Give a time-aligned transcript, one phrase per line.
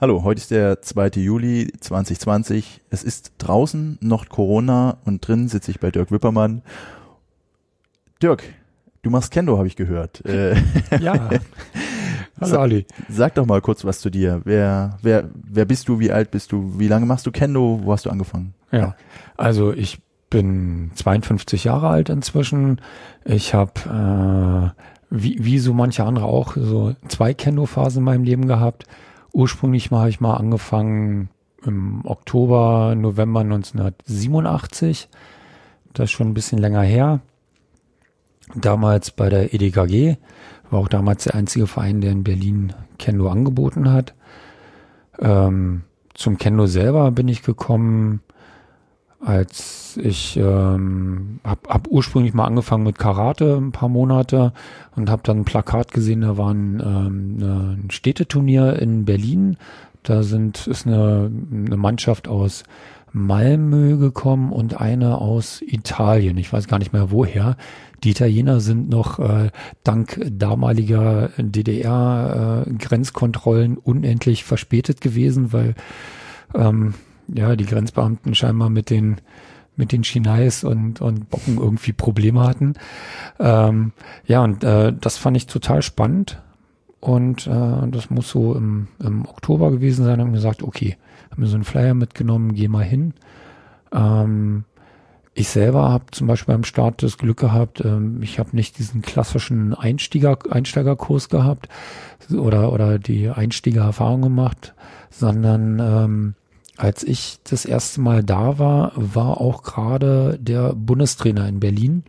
[0.00, 1.08] Hallo, heute ist der 2.
[1.16, 2.80] Juli 2020.
[2.88, 6.62] Es ist draußen noch Corona und drin sitze ich bei Dirk Wippermann.
[8.22, 8.44] Dirk,
[9.02, 10.22] du machst Kendo, habe ich gehört.
[10.26, 10.56] Äh,
[11.00, 11.28] ja.
[12.40, 12.86] Hallo Ali.
[13.10, 14.40] Sag doch mal kurz was zu dir.
[14.44, 16.00] Wer, wer, wer bist du?
[16.00, 16.78] Wie alt bist du?
[16.78, 17.80] Wie lange machst du Kendo?
[17.82, 18.54] Wo hast du angefangen?
[18.72, 18.96] Ja,
[19.36, 19.98] also ich
[20.30, 22.80] bin 52 Jahre alt inzwischen.
[23.26, 28.46] Ich habe äh, wie, wie so manche andere auch so zwei Kendo-Phasen in meinem Leben
[28.46, 28.86] gehabt.
[29.32, 31.28] Ursprünglich mal habe ich mal angefangen
[31.64, 35.08] im Oktober, November 1987.
[35.92, 37.20] Das ist schon ein bisschen länger her.
[38.54, 40.16] Damals bei der EDKG
[40.70, 44.14] war auch damals der einzige Verein, der in Berlin Kendo angeboten hat.
[45.18, 45.82] Ähm,
[46.14, 48.20] zum Kendo selber bin ich gekommen,
[49.20, 54.54] als ich ähm, habe hab ursprünglich mal angefangen mit Karate ein paar Monate
[54.96, 59.58] und habe dann ein Plakat gesehen, da war ein, ähm, ein Städteturnier in Berlin.
[60.02, 62.64] Da sind ist eine, eine Mannschaft aus
[63.12, 66.38] Malmö gekommen und eine aus Italien.
[66.38, 67.56] Ich weiß gar nicht mehr woher.
[68.04, 69.50] Die Italiener sind noch äh,
[69.84, 75.74] dank damaliger DDR-Grenzkontrollen äh, unendlich verspätet gewesen, weil
[76.54, 76.94] ähm,
[77.34, 79.20] ja die Grenzbeamten scheinbar mit den
[79.76, 82.74] mit den Chinais und, und Bocken irgendwie Probleme hatten.
[83.38, 83.92] Ähm,
[84.26, 86.42] ja, und äh, das fand ich total spannend.
[87.00, 90.20] Und äh, das muss so im, im Oktober gewesen sein.
[90.20, 90.98] Haben gesagt, okay,
[91.30, 93.14] haben mir so einen Flyer mitgenommen, geh mal hin.
[93.92, 94.64] Ähm,
[95.32, 99.00] ich selber habe zum Beispiel beim Start das Glück gehabt, ähm, ich habe nicht diesen
[99.00, 101.68] klassischen Einsteiger, Einsteigerkurs gehabt
[102.30, 104.74] oder, oder die Einsteigererfahrung gemacht,
[105.08, 106.34] sondern ähm,
[106.80, 112.04] als ich das erste Mal da war, war auch gerade der Bundestrainer in Berlin.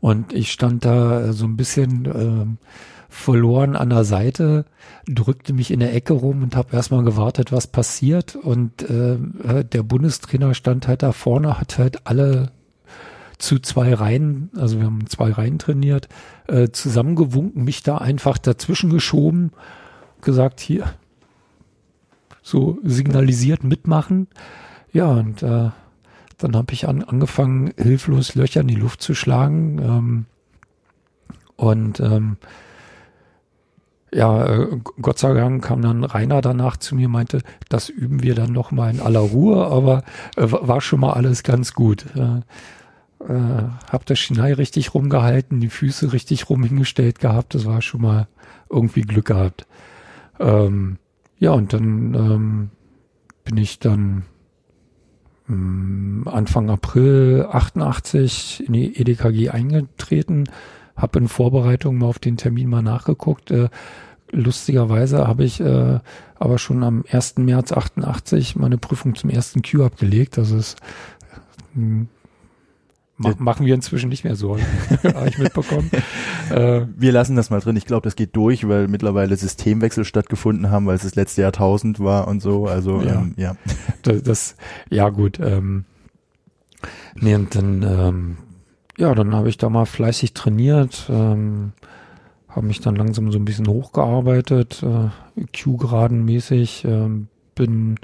[0.00, 2.58] Und ich stand da so ein bisschen ähm,
[3.08, 4.64] verloren an der Seite,
[5.06, 8.34] drückte mich in der Ecke rum und habe erstmal gewartet, was passiert.
[8.34, 12.50] Und äh, äh, der Bundestrainer stand halt da vorne, hat halt alle
[13.38, 16.08] zu zwei Reihen, also wir haben zwei Reihen trainiert,
[16.48, 19.52] äh, zusammengewunken, mich da einfach dazwischen geschoben,
[20.22, 20.94] gesagt, hier,
[22.44, 24.28] so signalisiert mitmachen.
[24.92, 25.70] Ja, und äh,
[26.38, 29.78] dann habe ich an, angefangen, hilflos Löcher in die Luft zu schlagen.
[29.78, 30.26] Ähm,
[31.56, 32.36] und ähm,
[34.12, 37.40] ja, äh, Gott sei Dank kam dann Rainer danach zu mir, meinte,
[37.70, 40.04] das üben wir dann noch mal in aller Ruhe, aber
[40.36, 42.04] äh, war schon mal alles ganz gut.
[42.14, 42.40] Äh,
[43.26, 48.02] äh, hab das Schinei richtig rumgehalten, die Füße richtig rum hingestellt gehabt, das war schon
[48.02, 48.28] mal
[48.68, 49.66] irgendwie Glück gehabt.
[50.38, 50.98] Ähm,
[51.44, 52.70] ja, und dann ähm,
[53.44, 54.24] bin ich dann
[55.46, 60.44] ähm, Anfang April 88 in die EDKG eingetreten,
[60.96, 63.50] habe in Vorbereitung mal auf den Termin mal nachgeguckt.
[63.50, 63.68] Äh,
[64.30, 66.00] lustigerweise habe ich äh,
[66.36, 67.36] aber schon am 1.
[67.36, 70.38] März 88 meine Prüfung zum ersten Q abgelegt.
[70.38, 70.78] Das ist
[73.16, 74.56] Mach, machen wir inzwischen nicht mehr so,
[75.04, 75.90] habe ich mitbekommen.
[76.50, 77.76] äh, wir lassen das mal drin.
[77.76, 82.00] Ich glaube, das geht durch, weil mittlerweile Systemwechsel stattgefunden haben, weil es das letzte Jahrtausend
[82.00, 82.66] war und so.
[82.66, 83.56] Also ja, ähm, ja.
[84.02, 84.56] Das, das,
[84.90, 85.38] ja gut.
[85.40, 85.84] Ähm,
[87.14, 88.36] nee, und dann ähm,
[88.96, 91.72] ja, dann habe ich da mal fleißig trainiert, ähm,
[92.48, 95.08] habe mich dann langsam so ein bisschen hochgearbeitet, äh,
[95.56, 97.08] Q-Graden-mäßig, äh,
[97.54, 97.96] bin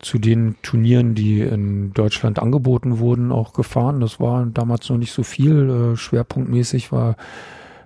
[0.00, 4.00] zu den Turnieren, die in Deutschland angeboten wurden, auch gefahren.
[4.00, 5.92] Das war damals noch nicht so viel.
[5.92, 7.16] Äh, schwerpunktmäßig war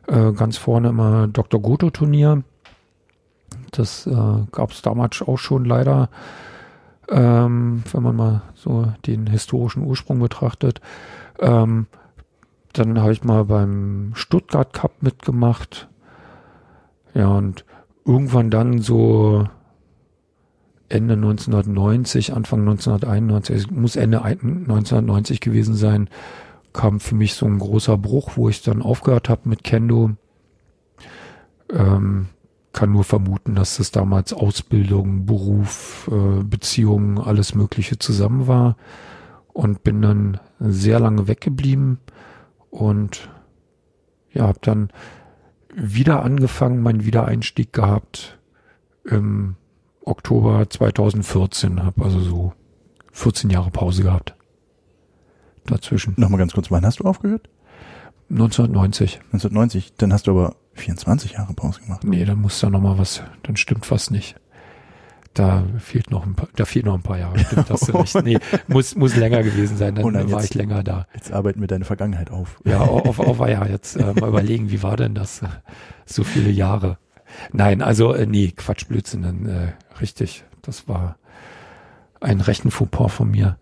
[0.09, 1.61] äh, ganz vorne immer Dr.
[1.61, 2.43] Goto-Turnier.
[3.71, 6.11] Das äh, gab es damals auch schon leider,
[7.09, 10.81] ähm, wenn man mal so den historischen Ursprung betrachtet.
[11.39, 11.87] Ähm,
[12.75, 15.89] dann habe ich mal beim Stuttgart Cup mitgemacht.
[17.15, 17.65] Ja, und
[18.05, 19.47] irgendwann dann so
[20.93, 26.09] Ende 1990, Anfang 1991, es muss Ende 1990 gewesen sein,
[26.73, 30.11] kam für mich so ein großer Bruch, wo ich dann aufgehört habe mit Kendo.
[31.71, 32.29] Ähm,
[32.73, 38.77] kann nur vermuten, dass das damals Ausbildung, Beruf, äh, Beziehungen, alles Mögliche zusammen war
[39.53, 41.99] und bin dann sehr lange weggeblieben
[42.71, 43.29] und
[44.33, 44.91] ja, habe dann
[45.75, 48.39] wieder angefangen, meinen Wiedereinstieg gehabt
[49.05, 49.57] im
[50.05, 52.53] Oktober 2014, habe also so
[53.13, 54.35] 14 Jahre Pause gehabt.
[55.67, 56.15] Dazwischen.
[56.17, 57.49] Nochmal ganz kurz, wann hast du aufgehört?
[58.31, 59.17] 1990.
[59.33, 62.03] 1990, dann hast du aber 24 Jahre Pause gemacht.
[62.05, 64.37] Nee, dann muss da nochmal was, dann stimmt was nicht.
[65.35, 67.39] Da fehlt noch ein paar, da fehlt noch ein paar Jahre.
[67.39, 68.15] Stimmt, hast du recht.
[68.23, 68.39] Nee,
[68.69, 71.07] muss, muss länger gewesen sein, dann Oh nein, war jetzt- ich länger da.
[71.15, 72.59] Jetzt arbeiten wir deine Vergangenheit auf.
[72.65, 75.41] Ja, auf, auf ja, jetzt äh, mal überlegen, wie war denn das?
[75.43, 75.47] äh,
[76.07, 76.99] So viele Jahre.
[77.53, 80.45] Nein, also äh, nee, Quatsch, Blödsinn, dann, äh, richtig.
[80.63, 81.17] Das war
[82.21, 83.59] ein rechten Fauxpas von mir.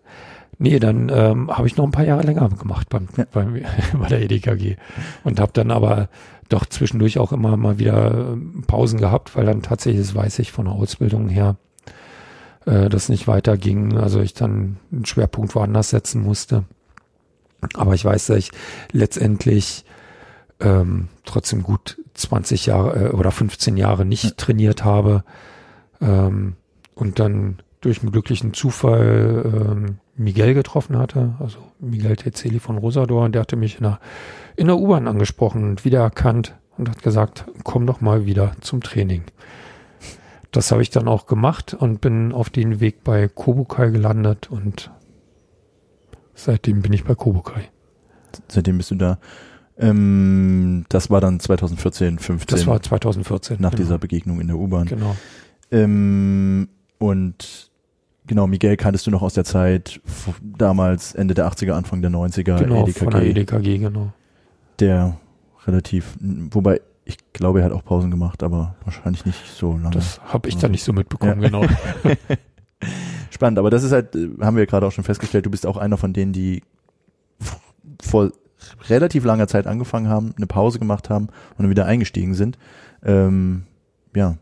[0.59, 3.25] Nee, dann ähm, habe ich noch ein paar Jahre länger gemacht beim, Ja.
[3.31, 3.61] beim,
[3.99, 4.75] bei der EDKG
[5.23, 6.09] und habe dann aber
[6.49, 10.51] doch zwischendurch auch immer mal wieder ähm, Pausen gehabt, weil dann tatsächlich, das weiß ich
[10.51, 11.55] von der Ausbildung her,
[12.67, 16.65] äh, das nicht weiterging, also ich dann einen Schwerpunkt woanders setzen musste.
[17.73, 18.51] Aber ich weiß, dass ich
[18.91, 19.85] letztendlich
[20.59, 24.31] ähm, trotzdem gut 20 Jahre äh, oder 15 Jahre nicht Ja.
[24.37, 25.23] trainiert habe
[26.01, 26.55] ähm,
[26.95, 33.27] und dann durch einen glücklichen Zufall ähm, Miguel getroffen hatte, also Miguel Tetzeli von Rosador,
[33.29, 33.99] der hatte mich in der,
[34.55, 39.23] in der U-Bahn angesprochen und wiedererkannt und hat gesagt, komm doch mal wieder zum Training.
[40.51, 44.91] Das habe ich dann auch gemacht und bin auf den Weg bei Kobukai gelandet und
[46.35, 47.69] seitdem bin ich bei Kobukai.
[48.47, 49.17] Seitdem bist du da.
[49.77, 52.57] Ähm, das war dann 2014, 15.
[52.57, 53.57] Das war 2014.
[53.59, 53.81] nach genau.
[53.81, 54.87] dieser Begegnung in der U-Bahn.
[54.87, 55.15] Genau.
[55.71, 56.67] Ähm,
[56.99, 57.71] und
[58.27, 60.01] genau, Miguel kanntest du noch aus der Zeit
[60.41, 64.13] damals Ende der 80er, Anfang der 90er, Genau, EDKG, von der EDKG, genau.
[64.79, 65.17] der
[65.65, 69.89] relativ, wobei ich glaube, er hat auch Pausen gemacht, aber wahrscheinlich nicht so lange.
[69.91, 71.49] Das habe ich dann nicht so mitbekommen, Ja.
[71.49, 71.65] genau.
[73.31, 75.77] Spannend, aber das ist halt, äh, haben wir gerade auch schon festgestellt, du bist auch
[75.77, 76.63] einer von denen, die
[78.01, 78.31] vor
[78.89, 82.57] relativ langer Zeit angefangen haben, eine Pause gemacht haben und dann wieder eingestiegen sind.
[83.03, 83.63] Ähm,
[84.15, 84.37] ja,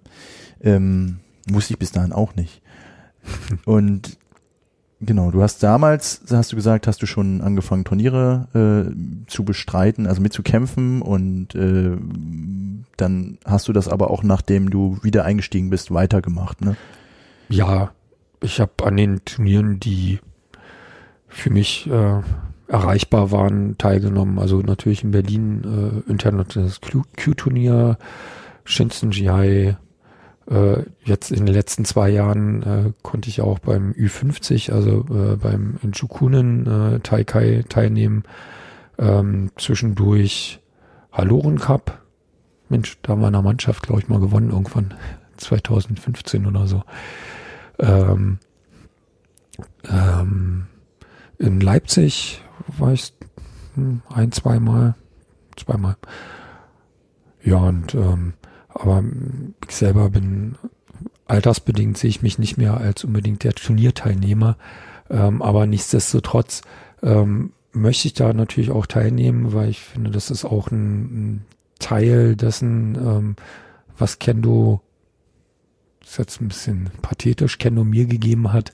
[0.61, 2.61] ähm, wusste ich bis dahin auch nicht.
[3.65, 4.17] Und
[5.01, 10.07] genau, du hast damals, hast du gesagt, hast du schon angefangen, Turniere äh, zu bestreiten,
[10.07, 11.97] also mitzukämpfen und äh,
[12.97, 16.75] dann hast du das aber auch, nachdem du wieder eingestiegen bist, weitergemacht, ne?
[17.47, 17.91] Ja,
[18.41, 20.19] ich habe an den Turnieren, die
[21.27, 22.21] für mich äh,
[22.67, 24.39] erreichbar waren, teilgenommen.
[24.39, 27.97] Also natürlich in Berlin äh, internationales Q-Turnier,
[28.63, 29.75] Shenzhen GI.
[30.49, 35.35] Äh, jetzt in den letzten zwei Jahren äh, konnte ich auch beim Ü50, also äh,
[35.35, 38.23] beim Jukunen äh, Taikai teilnehmen.
[38.97, 40.59] Ähm, zwischendurch
[41.11, 42.01] Haloren Cup.
[42.67, 44.95] Mensch, da haben wir in der Mannschaft, glaube ich, mal gewonnen irgendwann
[45.37, 46.83] 2015 oder so.
[47.77, 48.39] Ähm,
[49.87, 50.67] ähm,
[51.37, 52.41] in Leipzig
[52.77, 53.13] war ich
[53.75, 54.95] hm, ein, zweimal,
[55.55, 55.95] zweimal.
[57.43, 58.33] Ja, und ähm,
[58.79, 59.03] aber
[59.67, 60.55] ich selber bin
[61.27, 64.57] altersbedingt sehe ich mich nicht mehr als unbedingt der Turnierteilnehmer.
[65.09, 66.61] Ähm, aber nichtsdestotrotz
[67.03, 71.45] ähm, möchte ich da natürlich auch teilnehmen, weil ich finde, das ist auch ein, ein
[71.77, 73.35] Teil dessen, ähm,
[73.97, 74.81] was Kendo
[76.01, 78.73] ist jetzt ein bisschen pathetisch, Kendo mir gegeben hat,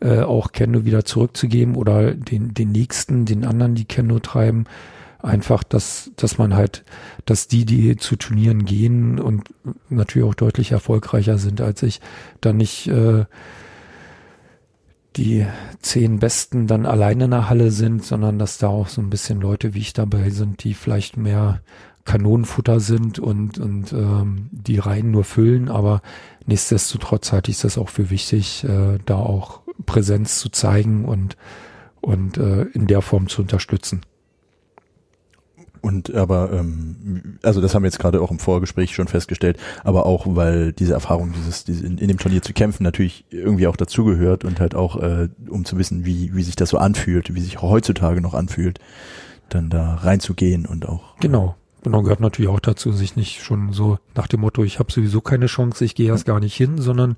[0.00, 4.64] äh, auch Kendo wieder zurückzugeben oder den, den nächsten, den anderen, die Kendo treiben.
[5.22, 6.84] Einfach, dass, dass man halt,
[7.26, 9.44] dass die, die zu Turnieren gehen und
[9.88, 12.00] natürlich auch deutlich erfolgreicher sind als ich,
[12.40, 13.24] dann nicht äh,
[15.16, 15.46] die
[15.80, 19.40] zehn Besten dann alleine in der Halle sind, sondern dass da auch so ein bisschen
[19.40, 21.60] Leute wie ich dabei sind, die vielleicht mehr
[22.04, 26.02] Kanonenfutter sind und, und ähm, die Reihen nur füllen, aber
[26.46, 31.36] nichtsdestotrotz halte ich das auch für wichtig, äh, da auch Präsenz zu zeigen und,
[32.00, 34.00] und äh, in der Form zu unterstützen.
[35.82, 40.06] Und aber, ähm, also das haben wir jetzt gerade auch im Vorgespräch schon festgestellt, aber
[40.06, 43.76] auch, weil diese Erfahrung, dieses, diese in, in dem Turnier zu kämpfen, natürlich irgendwie auch
[43.76, 47.40] dazugehört und halt auch, äh, um zu wissen, wie, wie sich das so anfühlt, wie
[47.40, 48.78] sich auch heutzutage noch anfühlt,
[49.48, 51.16] dann da reinzugehen und auch.
[51.18, 51.56] Genau.
[51.82, 55.20] Genau, gehört natürlich auch dazu, sich nicht schon so nach dem Motto, ich habe sowieso
[55.20, 57.16] keine Chance, ich gehe erst gar nicht hin, sondern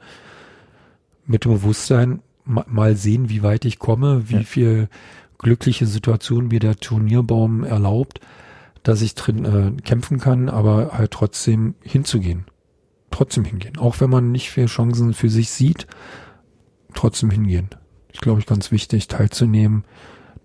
[1.27, 4.43] mit dem Bewusstsein ma mal sehen, wie weit ich komme, wie Ja.
[4.43, 4.89] viel
[5.37, 8.21] glückliche Situationen mir der Turnierbaum erlaubt,
[8.85, 12.45] dass ich drin äh, kämpfen kann, aber halt trotzdem hinzugehen.
[13.11, 13.79] Trotzdem hingehen.
[13.79, 15.87] Auch wenn man nicht viele Chancen für sich sieht,
[16.95, 17.71] trotzdem hingehen.
[18.13, 19.85] Ich glaube, ich ganz wichtig, teilzunehmen.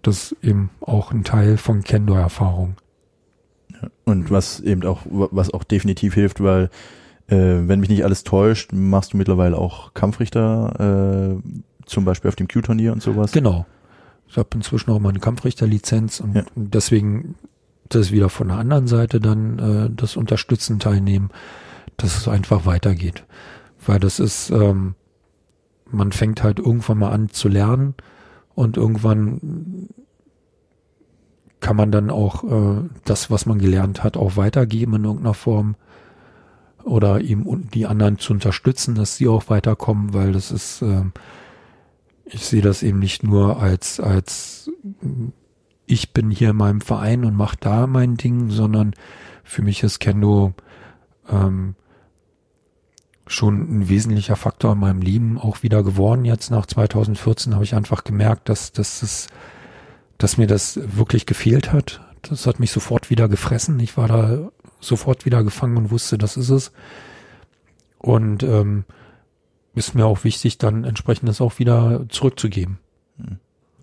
[0.02, 2.76] Das ist eben auch ein Teil von Kendo-Erfahrung.
[4.06, 6.70] Und was eben auch, was auch definitiv hilft, weil
[7.28, 7.36] äh,
[7.68, 11.52] wenn mich nicht alles täuscht, machst du mittlerweile auch Kampfrichter, äh,
[11.86, 13.32] zum Beispiel auf dem Q-Turnier und sowas.
[13.32, 13.66] Genau.
[14.28, 16.44] Ich habe inzwischen auch meine Kampfrichterlizenz und Ja.
[16.56, 17.36] deswegen
[17.90, 21.30] das wieder von der anderen Seite dann äh, das Unterstützen teilnehmen,
[21.98, 23.26] dass es einfach weitergeht.
[23.86, 24.96] Weil das ist, ähm,
[25.92, 27.96] man fängt halt irgendwann mal an zu lernen
[28.56, 29.90] und irgendwann
[31.60, 35.76] kann man dann auch äh, das, was man gelernt hat, auch weitergeben in irgendeiner Form.
[36.84, 41.12] oder ihm die anderen zu unterstützen, dass sie auch weiterkommen, weil das ist, ähm,
[42.26, 44.72] ich sehe das eben nicht nur als, als
[45.90, 48.94] ich bin hier in meinem Verein und mache da mein Ding, sondern
[49.44, 50.54] für mich ist Kendo
[51.28, 51.74] ähm,
[53.26, 56.26] schon ein wesentlicher Faktor in meinem Leben auch wieder geworden.
[56.26, 59.28] Jetzt nach 2014 habe ich einfach gemerkt, dass, dass, es,
[60.20, 62.02] dass mir das wirklich gefehlt hat.
[62.22, 63.80] Das hat mich sofort wieder gefressen.
[63.80, 66.72] Ich war da sofort wieder gefangen und wusste, das ist es.
[67.98, 68.86] Und ähm,
[69.74, 72.78] ist mir auch wichtig, dann entsprechend das auch wieder zurückzugeben.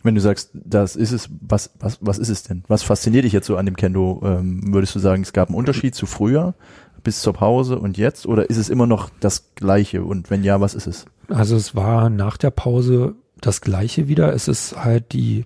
[0.06, 2.62] Wenn du sagst, das ist es, was, was, was ist es denn?
[2.68, 4.22] Was fasziniert dich jetzt so an dem Kendo?
[4.24, 6.54] Ähm, würdest du sagen, es gab einen Unterschied zu früher
[7.02, 8.26] bis zur Pause und jetzt?
[8.26, 10.04] Oder ist es immer noch das Gleiche?
[10.04, 11.06] Und wenn ja, was ist es?
[11.28, 14.32] Also es war nach der Pause das Gleiche wieder.
[14.32, 15.44] Es ist halt die,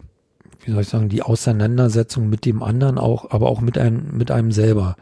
[0.65, 4.31] wie soll ich sagen, die Auseinandersetzung mit dem anderen auch, aber auch mit einem, mit
[4.31, 4.97] einem selber.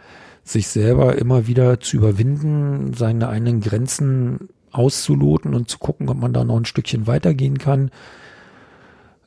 [0.45, 6.33] Sich selber immer wieder zu überwinden, seine eigenen Grenzen auszuloten und zu gucken, ob man
[6.33, 7.91] da noch ein Stückchen weitergehen kann.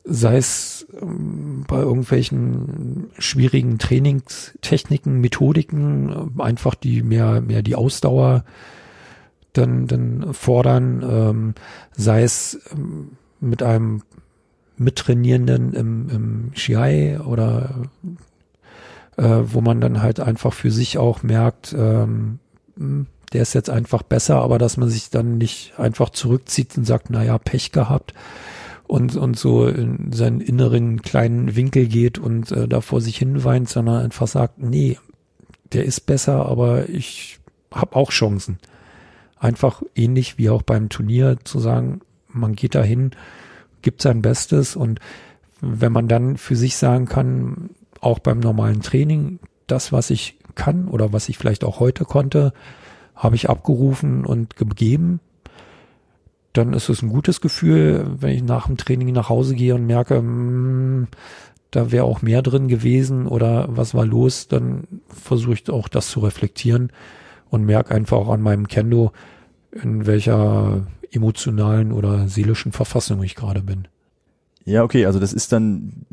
[0.03, 8.43] Sei es ähm, bei irgendwelchen schwierigen Trainingstechniken, Methodiken, äh, einfach die mehr, mehr die Ausdauer
[9.53, 11.53] dann, dann fordern, ähm,
[11.95, 14.01] sei es ähm, mit einem
[14.77, 17.75] Mittrainierenden im, im Shiai oder
[19.17, 22.39] äh, wo man dann halt einfach für sich auch merkt, ähm,
[22.77, 26.85] hm, der ist jetzt einfach besser, aber dass man sich dann nicht einfach zurückzieht und
[26.85, 28.13] sagt, naja, Pech gehabt
[28.91, 33.45] und, und so in seinen inneren kleinen Winkel geht und äh, da vor sich hin
[33.45, 34.97] weint, sondern einfach sagt, nee,
[35.71, 37.39] der ist besser, aber ich
[37.71, 38.59] habe auch Chancen.
[39.39, 43.11] Einfach ähnlich wie auch beim Turnier zu sagen, man geht dahin,
[43.81, 44.99] gibt sein Bestes und
[45.61, 47.69] wenn man dann für sich sagen kann,
[48.01, 52.51] auch beim normalen Training, das, was ich kann oder was ich vielleicht auch heute konnte,
[53.15, 55.21] habe ich abgerufen und gegeben,
[56.53, 59.85] dann ist es ein gutes Gefühl, wenn ich nach dem Training nach Hause gehe und
[59.85, 61.07] merke, mh,
[61.71, 66.09] da wäre auch mehr drin gewesen oder was war los, dann versuche ich auch das
[66.09, 66.91] zu reflektieren
[67.49, 69.13] und merke einfach auch an meinem Kendo,
[69.71, 73.87] in welcher emotionalen oder seelischen Verfassung ich gerade bin.
[74.65, 76.05] Ja, okay, also das ist dann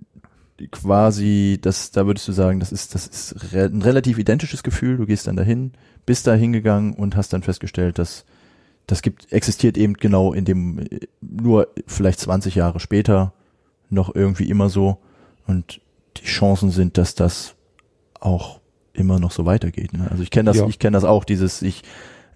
[0.71, 4.97] quasi, das, da würdest du sagen, das ist, das ist ein relativ identisches Gefühl.
[4.97, 5.73] Du gehst dann dahin,
[6.07, 8.25] bist da hingegangen und hast dann festgestellt, dass
[8.89, 10.81] das gibt, existiert eben genau in dem,
[11.21, 13.33] nur vielleicht 20 Jahre später
[13.91, 14.99] noch irgendwie immer so.
[15.47, 15.81] Und
[16.17, 17.55] die Chancen sind, dass das
[18.19, 18.61] auch
[18.93, 19.93] immer noch so weitergeht.
[19.93, 20.09] Ne?
[20.11, 20.67] Also ich kenne das, Ja.
[20.67, 21.83] ich kenne das auch, dieses sich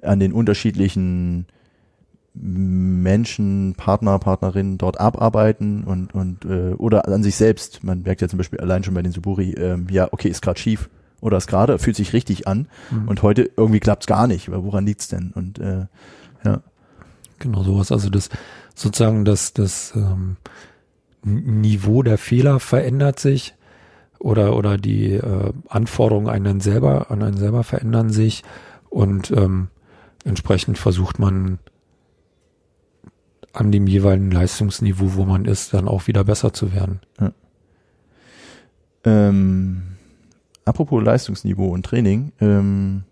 [0.02, 1.46] an den unterschiedlichen
[2.34, 7.84] Menschen, Partner, Partnerinnen dort abarbeiten und und äh, oder an sich selbst.
[7.84, 10.58] Man merkt ja zum Beispiel allein schon bei den Suburi, ähm, ja, okay, ist gerade
[10.58, 10.88] schief
[11.20, 13.08] oder ist gerade, fühlt sich richtig an Mhm.
[13.08, 14.50] und heute irgendwie klappt's gar nicht.
[14.50, 15.32] Weil woran liegt's denn?
[15.34, 15.86] Und äh,
[16.44, 16.62] ja,
[17.42, 17.90] Genau sowas.
[17.90, 18.30] Also das
[18.74, 20.36] sozusagen das, das ähm,
[21.24, 23.54] Niveau der Fehler verändert sich
[24.20, 28.44] oder oder die äh, Anforderungen an einen selber an einen selber verändern sich
[28.90, 29.68] und ähm,
[30.24, 31.58] entsprechend versucht man
[33.52, 37.00] an dem jeweiligen Leistungsniveau, wo man ist, dann auch wieder besser zu werden.
[39.04, 39.82] ähm,
[40.64, 43.02] apropos Leistungsniveau und Training, ähm,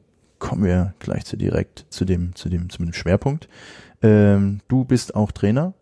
[0.41, 3.49] kommen wir gleich zu direkt zu dem zu dem zu dem Schwerpunkt.
[4.03, 5.75] Ähm, du bist auch Trainer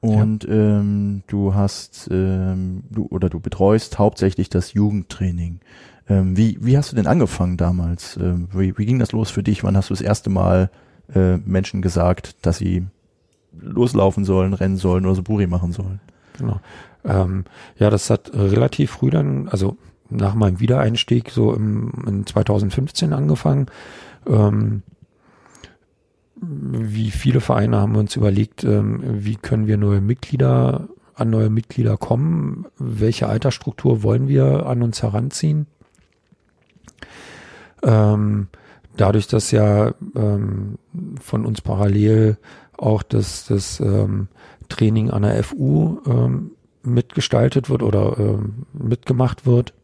[0.00, 5.60] und ähm, du hast ähm, du oder du betreust hauptsächlich das Jugendtraining.
[6.08, 8.16] Ähm, wie wie hast du denn angefangen damals?
[8.16, 9.62] Ähm, wie, wie ging das los für dich?
[9.62, 10.70] Wann hast du das erste Mal
[11.14, 12.86] äh, Menschen gesagt, dass sie
[13.60, 16.00] loslaufen sollen, rennen sollen oder so Buri machen sollen?
[16.38, 16.60] Genau.
[17.04, 17.44] Ähm,
[17.78, 19.76] ja, das hat relativ früh dann, also
[20.10, 23.66] nach meinem Wiedereinstieg so im, in 2015 angefangen.
[24.26, 24.82] Ähm,
[26.42, 31.50] wie viele Vereine haben wir uns überlegt, ähm, wie können wir neue Mitglieder an neue
[31.50, 32.66] Mitglieder kommen?
[32.78, 35.66] Welche Altersstruktur wollen wir an uns heranziehen?
[37.82, 38.48] Ähm,
[38.96, 40.78] dadurch, dass ja ähm,
[41.20, 42.38] von uns parallel
[42.76, 44.28] auch das, das ähm,
[44.68, 46.52] Training an der FU ähm,
[46.82, 49.74] mitgestaltet wird oder ähm, mitgemacht wird,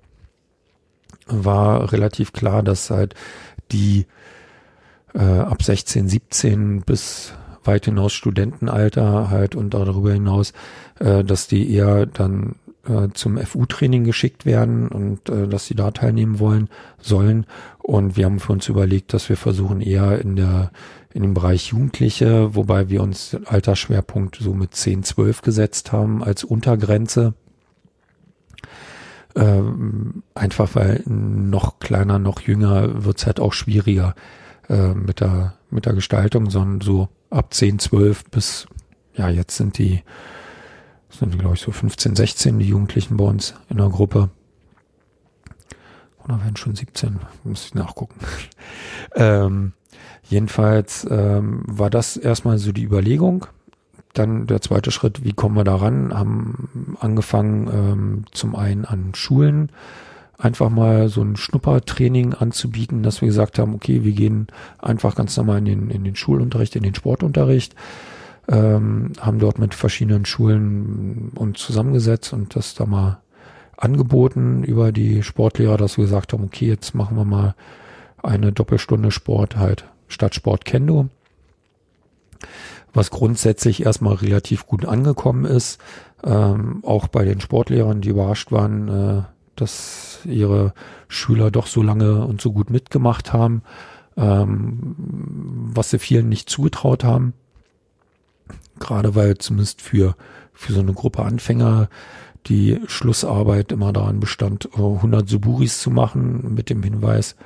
[1.26, 3.14] war relativ klar, dass halt
[3.72, 4.06] die
[5.14, 7.32] äh, ab 16, 17 bis
[7.64, 10.52] weit hinaus Studentenalter halt und darüber hinaus,
[11.00, 12.56] äh, dass die eher dann
[12.86, 16.68] äh, zum FU-Training geschickt werden und äh, dass sie da teilnehmen wollen
[17.00, 17.46] sollen.
[17.78, 20.70] Und wir haben für uns überlegt, dass wir versuchen eher in der
[21.12, 26.44] in dem Bereich Jugendliche, wobei wir uns Altersschwerpunkt so mit 10, 12 gesetzt haben als
[26.44, 27.32] Untergrenze.
[29.36, 34.14] Ähm, einfach weil noch kleiner, noch jünger wird's halt auch schwieriger.
[34.68, 38.66] äh, mit der mit der Gestaltung, sondern so ab 10, 12 bis
[39.14, 40.02] ja jetzt sind die
[41.10, 44.30] sind glaube ich so 15, 16 die Jugendlichen bei uns in der Gruppe.
[46.24, 48.18] Oder werden schon 17, muss ich nachgucken.
[49.14, 49.72] ähm,
[50.24, 53.46] jedenfalls ähm, war das erstmal so die Überlegung.
[54.18, 56.14] Dann der zweite Schritt, wie kommen wir da ran?
[56.14, 59.70] Haben angefangen ähm, zum einen an Schulen
[60.38, 65.36] einfach mal so ein Schnuppertraining anzubieten, dass wir gesagt haben, okay, wir gehen einfach ganz
[65.36, 67.74] normal in den, in den Schulunterricht, in den Sportunterricht,
[68.48, 73.20] ähm, haben dort mit verschiedenen Schulen uns zusammengesetzt und das da mal
[73.76, 77.54] angeboten über die Sportlehrer, dass wir gesagt haben, okay, jetzt machen wir mal
[78.22, 81.08] eine Doppelstunde Sport halt statt Sport Kendo.
[82.96, 85.78] Was grundsätzlich erstmal relativ gut angekommen ist,
[86.24, 89.22] ähm, auch bei den Sportlehrern, die überrascht waren, äh,
[89.54, 90.72] dass ihre
[91.06, 93.60] Schüler doch so lange und so gut mitgemacht haben,
[94.16, 94.94] ähm,
[95.74, 97.34] was sie vielen nicht zugetraut haben.
[98.80, 100.16] Gerade weil zumindest für,
[100.54, 101.90] für so eine Gruppe Anfänger
[102.46, 107.36] die Schlussarbeit immer daran bestand, 100 Suburis zu machen, mit dem Hinweis,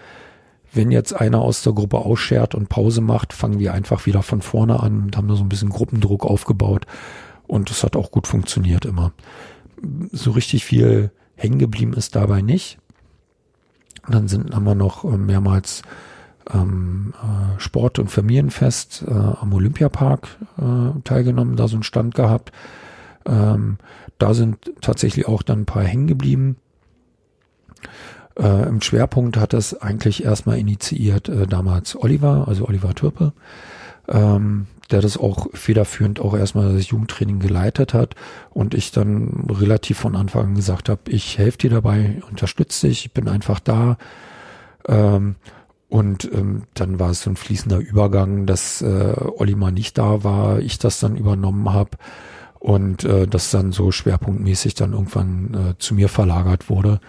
[0.72, 4.42] wenn jetzt einer aus der Gruppe ausschert und Pause macht, fangen wir einfach wieder von
[4.42, 6.86] vorne an und haben da so ein bisschen Gruppendruck aufgebaut.
[7.46, 9.12] Und es hat auch gut funktioniert immer.
[10.12, 12.78] So richtig viel hängen geblieben ist dabei nicht.
[14.08, 15.82] Dann sind, haben wir noch äh, mehrmals
[16.52, 22.52] ähm, äh, Sport- und Familienfest äh, am Olympiapark äh, teilgenommen, da so einen Stand gehabt.
[23.26, 23.78] Ähm,
[24.18, 26.56] da sind tatsächlich auch dann ein paar hängen geblieben.
[28.38, 33.32] Äh, Im Schwerpunkt hat das eigentlich erstmal initiiert äh, damals Oliver, also Oliver Türpe.
[34.08, 38.14] Ähm, der das auch federführend auch erstmal das Jugendtraining geleitet hat
[38.50, 43.06] und ich dann relativ von Anfang an gesagt habe, ich helfe dir dabei, unterstütze dich,
[43.06, 43.98] ich bin einfach da.
[44.88, 45.36] Ähm,
[45.88, 50.22] und ähm, dann war es so ein fließender Übergang, dass äh, Olli mal nicht da
[50.22, 51.90] war, ich das dann übernommen habe
[52.58, 57.00] und äh, das dann so schwerpunktmäßig dann irgendwann äh, zu mir verlagert wurde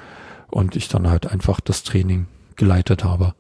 [0.52, 3.34] und ich dann halt einfach das Training geleitet habe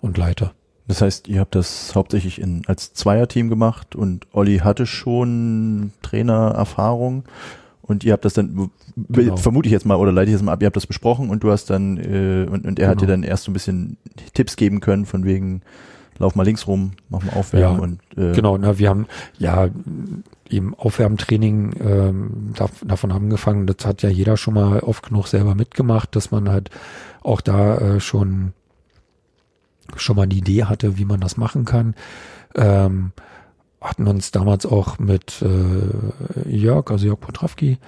[0.00, 0.52] und leite.
[0.86, 7.24] Das heißt, ihr habt das hauptsächlich in, als Zweierteam gemacht und Olli hatte schon Trainererfahrung
[7.82, 9.36] und ihr habt das dann, genau.
[9.36, 11.44] vermute ich jetzt mal, oder leite ich jetzt mal ab, ihr habt das besprochen und
[11.44, 12.90] du hast dann, äh, und, und er genau.
[12.90, 13.98] hat dir dann erst so ein bisschen
[14.32, 15.60] Tipps geben können von wegen,
[16.18, 19.06] lauf mal links rum, mach mal Aufwärmen ja, und äh, genau, na, wir haben
[19.38, 19.68] ja
[20.50, 26.14] eben Aufwärmtraining ähm, davon angefangen, das hat ja jeder schon mal oft genug selber mitgemacht,
[26.16, 26.70] dass man halt
[27.22, 28.52] auch da äh, schon
[29.96, 31.94] schon mal eine Idee hatte, wie man das machen kann.
[32.54, 33.12] Ähm,
[33.80, 37.78] hatten uns damals auch mit äh, Jörg, also Jörg Potrawski,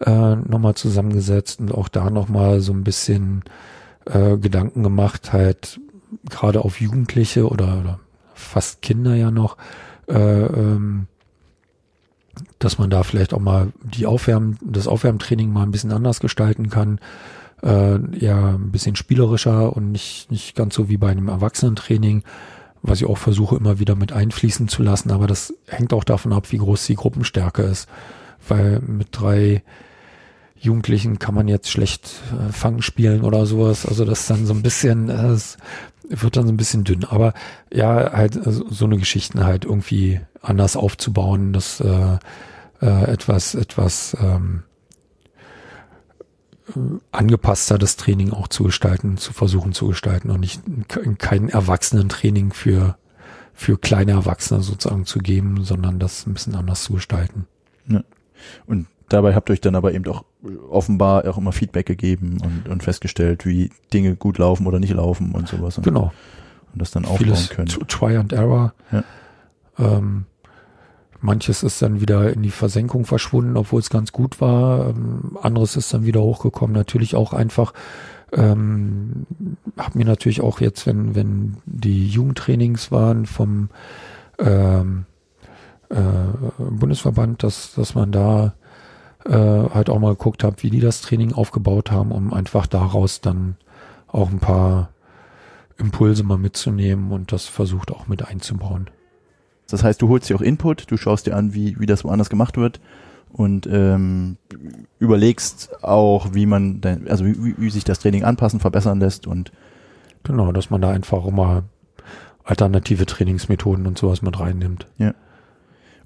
[0.00, 3.42] äh, nochmal zusammengesetzt und auch da nochmal so ein bisschen
[4.06, 5.80] äh, Gedanken gemacht, halt
[6.28, 8.00] gerade auf Jugendliche oder, oder
[8.34, 9.56] fast Kinder ja noch,
[10.08, 11.06] äh, ähm,
[12.58, 16.70] dass man da vielleicht auch mal die Aufwärm, das Aufwärmtraining mal ein bisschen anders gestalten
[16.70, 16.98] kann
[17.62, 22.22] äh, ja ein bisschen spielerischer und nicht, nicht ganz so wie bei einem Erwachsenentraining,
[22.82, 25.10] was ich auch versuche immer wieder mit einfließen zu lassen.
[25.12, 27.88] Aber das hängt auch davon ab, wie groß die Gruppenstärke ist.
[28.46, 29.62] Weil mit drei
[30.62, 33.84] Jugendlichen kann man jetzt schlecht äh, Fangen spielen oder sowas.
[33.84, 35.36] Also das dann so ein bisschen, äh,
[36.08, 37.04] wird dann so ein bisschen dünn.
[37.04, 37.34] Aber
[37.72, 42.18] ja, halt äh, so eine Geschichten halt irgendwie anders aufzubauen, das äh,
[42.80, 44.62] äh, etwas, etwas ähm,
[47.10, 50.62] angepasster das Training auch zu gestalten, zu versuchen zu gestalten und nicht
[51.18, 52.96] kein Erwachsenentraining für,
[53.52, 57.46] für kleine Erwachsene sozusagen zu geben, sondern das ein bisschen anders zu gestalten.
[57.88, 58.04] Ja.
[58.66, 60.24] Und dabei habt ihr euch dann aber eben auch
[60.70, 65.32] offenbar auch immer Feedback gegeben und, und festgestellt, wie Dinge gut laufen oder nicht laufen
[65.32, 65.78] und sowas.
[65.78, 66.12] Und, genau.
[66.72, 67.68] Und das dann aufbauen Vieles können.
[67.88, 68.72] Try and Error.
[68.90, 69.04] Ja.
[69.78, 70.24] Ähm,
[71.20, 74.88] Manches ist dann wieder in die Versenkung verschwunden, obwohl es ganz gut war.
[74.90, 76.74] Ähm, anderes ist dann wieder hochgekommen.
[76.74, 77.72] Natürlich auch einfach,
[78.32, 79.26] ähm,
[79.78, 83.68] habe mir natürlich auch jetzt, wenn, wenn die Jugendtrainings waren vom
[84.38, 85.04] ähm,
[85.90, 85.96] äh,
[86.58, 88.54] Bundesverband, dass, dass man da
[89.24, 93.20] äh, halt auch mal geguckt hat, wie die das Training aufgebaut haben, um einfach daraus
[93.20, 93.56] dann
[94.08, 94.90] auch ein paar
[95.78, 98.90] Impulse mal mitzunehmen und das versucht auch mit einzubauen.
[99.68, 102.30] Das heißt, du holst dir auch Input, du schaust dir an, wie, wie das woanders
[102.30, 102.80] gemacht wird
[103.32, 104.36] und ähm,
[104.98, 109.50] überlegst auch, wie man, dein, also wie, wie sich das Training anpassen, verbessern lässt und
[110.24, 111.64] genau, dass man da einfach immer
[112.44, 114.86] alternative Trainingsmethoden und sowas mit reinnimmt.
[114.98, 115.14] Ja.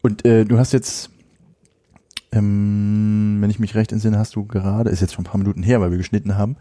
[0.03, 1.11] Und äh, du hast jetzt
[2.37, 5.63] ähm, wenn ich mich recht entsinne, hast du gerade, ist jetzt schon ein paar Minuten
[5.63, 6.57] her, weil wir geschnitten haben,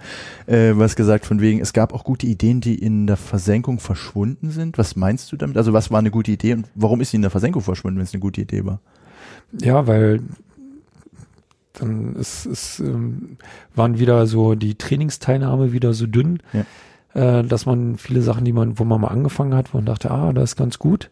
[0.48, 4.52] äh, was gesagt von wegen, es gab auch gute Ideen, die in der Versenkung verschwunden
[4.52, 4.78] sind.
[4.78, 5.58] Was meinst du damit?
[5.58, 8.06] Also was war eine gute Idee und warum ist sie in der Versenkung verschwunden, wenn
[8.06, 8.80] es eine gute Idee war?
[9.60, 10.22] Ja, weil
[11.74, 13.38] dann ist, ist, ähm,
[13.76, 17.40] waren wieder so die Trainingsteilnahme wieder so dünn, Ja.
[17.40, 20.10] äh, dass man viele Sachen, die man, wo man mal angefangen hat, wo man dachte,
[20.12, 21.10] ah, das ist ganz gut,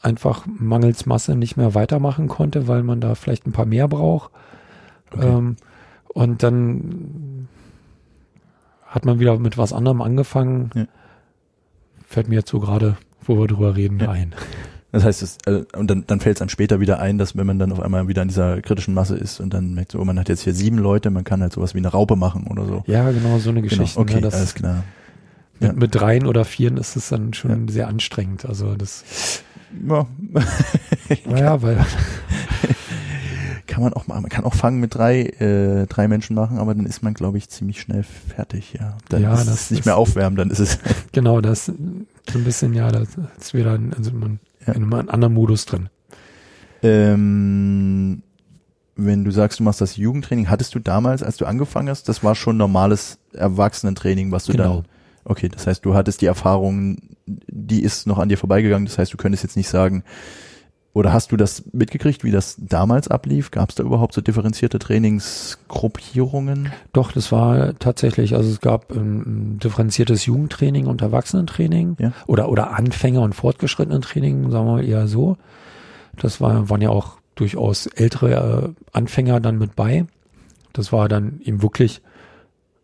[0.00, 4.30] einfach mangels Masse nicht mehr weitermachen konnte, weil man da vielleicht ein paar mehr braucht.
[5.12, 5.26] Okay.
[5.26, 5.56] Ähm,
[6.14, 7.48] und dann
[8.86, 10.70] hat man wieder mit was anderem angefangen.
[10.74, 10.84] Ja.
[12.06, 14.10] Fällt mir jetzt so gerade, wo wir drüber reden, Ja.
[14.10, 14.34] ein.
[14.90, 17.46] Das heißt, es, äh, und dann, dann fällt es einem später wieder ein, dass wenn
[17.46, 20.04] man dann auf einmal wieder in dieser kritischen Masse ist und dann merkt so, oh,
[20.04, 22.64] man hat jetzt hier sieben Leute, man kann halt sowas wie eine Raupe machen oder
[22.64, 22.82] so.
[22.86, 24.02] Ja, genau, so eine Geschichte.
[24.02, 24.84] genau, okay, ne, alles klar.
[25.60, 25.76] Mit, Ja.
[25.78, 28.46] mit dreien oder vieren ist es dann schon sehr anstrengend.
[28.46, 29.42] Also das,
[29.88, 30.06] Ja.
[31.26, 31.76] naja, weil,
[33.66, 34.22] kann man auch machen.
[34.22, 37.38] Man kann auch fangen mit drei, äh, drei Menschen machen, aber dann ist man, glaube
[37.38, 38.96] ich, ziemlich schnell fertig, ja.
[39.08, 40.78] Dann Ja, ist das es nicht mehr aufwärmen, dann ist es.
[41.12, 41.72] genau, das so
[42.38, 43.08] ein bisschen, ja, das
[43.40, 44.72] ist wieder, also man, Ja.
[44.74, 45.88] in einem anderen Modus drin.
[46.82, 48.22] Ähm,
[48.96, 52.24] wenn du sagst, du machst das Jugendtraining, hattest du damals, als du angefangen hast, das
[52.24, 54.76] war schon normales Erwachsenentraining, was du Genau.
[54.76, 54.84] dann.
[55.28, 58.86] Okay, das heißt, du hattest die Erfahrung, die ist noch an dir vorbeigegangen.
[58.86, 60.02] Das heißt, du könntest jetzt nicht sagen,
[60.94, 63.50] oder hast du das mitgekriegt, wie das damals ablief?
[63.50, 66.72] Gab es da überhaupt so differenzierte Trainingsgruppierungen?
[66.92, 69.20] Doch, das war tatsächlich, also es gab ein,
[69.54, 72.12] ein differenziertes Jugendtraining und Erwachsenentraining Ja.
[72.26, 75.36] oder, oder Anfänger- und Fortgeschrittenen-Training, sagen wir mal eher so.
[76.16, 80.06] Das war, waren ja auch durchaus ältere äh, Anfänger dann mit bei.
[80.72, 82.00] Das war dann eben wirklich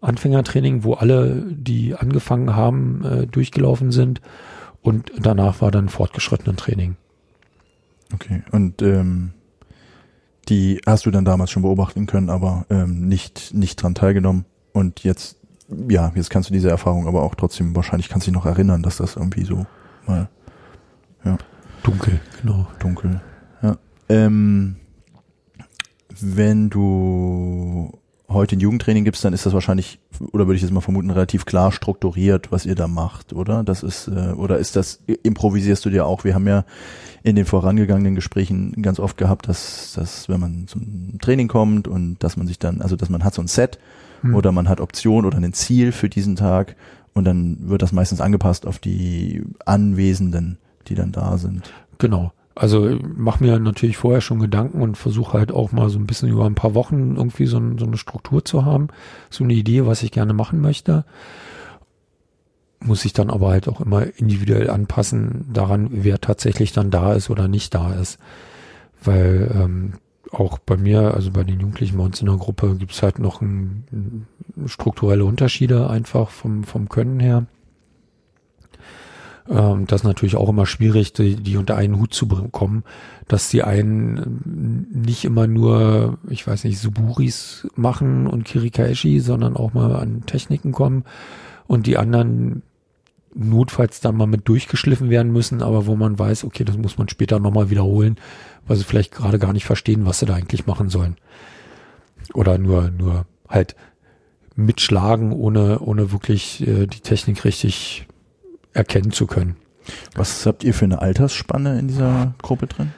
[0.05, 4.21] Anfängertraining, wo alle, die angefangen haben, äh, durchgelaufen sind.
[4.83, 6.97] Und danach war dann fortgeschrittenen Training.
[8.13, 8.43] Okay.
[8.53, 9.33] Und ähm,
[10.49, 14.45] die hast du dann damals schon beobachten können, aber ähm, nicht nicht dran teilgenommen.
[14.73, 15.39] Und jetzt,
[15.89, 18.83] ja, jetzt kannst du diese Erfahrung aber auch trotzdem wahrscheinlich kannst du dich noch erinnern,
[18.83, 19.67] dass das irgendwie so
[20.07, 20.29] mal
[21.85, 22.67] Dunkel, genau.
[22.79, 23.21] dunkel.
[23.63, 23.77] Ja.
[24.09, 24.77] Ähm,
[26.19, 27.93] wenn du
[28.29, 30.01] heute ein Jugendtraining gibst, dann ist das wahrscheinlich,
[30.33, 33.63] oder würde ich jetzt mal vermuten, relativ klar strukturiert, was ihr da macht, oder?
[33.63, 36.25] Das ist, äh, oder ist das, improvisierst du dir auch?
[36.25, 36.65] Wir haben ja
[37.23, 42.17] in den vorangegangenen Gesprächen ganz oft gehabt, dass, dass wenn man zum Training kommt und
[42.23, 43.79] dass man sich dann, also dass man hat so ein Set
[44.25, 44.35] Hm.
[44.35, 46.77] oder man hat Option oder ein Ziel für diesen Tag
[47.13, 50.59] und dann wird das meistens angepasst auf die Anwesenden,
[50.89, 51.73] die dann da sind.
[51.99, 52.33] Genau.
[52.55, 56.07] Also ich mach mir natürlich vorher schon Gedanken und versuche halt auch mal so ein
[56.07, 58.89] bisschen über ein paar Wochen irgendwie so, so eine Struktur zu haben,
[59.29, 61.05] so eine Idee, was ich gerne machen möchte.
[62.81, 67.29] Muss ich dann aber halt auch immer individuell anpassen daran, wer tatsächlich dann da ist
[67.29, 68.19] oder nicht da ist.
[69.03, 69.95] Weil ähm,
[70.31, 73.19] auch bei mir, also bei den Jugendlichen bei uns in der Gruppe, gibt es halt
[73.19, 77.47] noch ein, ein strukturelle Unterschiede einfach vom, vom Können her.
[79.49, 82.85] Ähm, das ist natürlich auch immer schwierig, die, die unter einen Hut zu bekommen,
[83.29, 89.57] dass die einen ähm, nicht immer nur, ich weiß nicht, Suburis machen und Kirikaeshi, sondern
[89.57, 91.05] auch mal an Techniken kommen
[91.67, 92.63] und die anderen
[93.35, 97.09] notfalls dann mal mit durchgeschliffen werden müssen, aber wo man weiß, okay, das muss man
[97.09, 98.17] später nochmal wiederholen,
[98.67, 101.17] weil sie vielleicht gerade gar nicht verstehen, was sie da eigentlich machen sollen.
[102.33, 103.75] Oder nur, nur halt
[104.55, 108.07] mitschlagen, ohne, ohne wirklich äh, die Technik richtig
[108.75, 109.57] erkennen zu können.
[110.15, 112.93] Was habt ihr für eine Altersspanne in dieser Gruppe drin?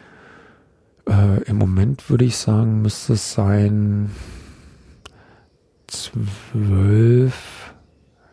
[1.09, 4.11] Äh, Im Moment würde ich sagen, müsste es sein
[5.87, 7.75] zwölf,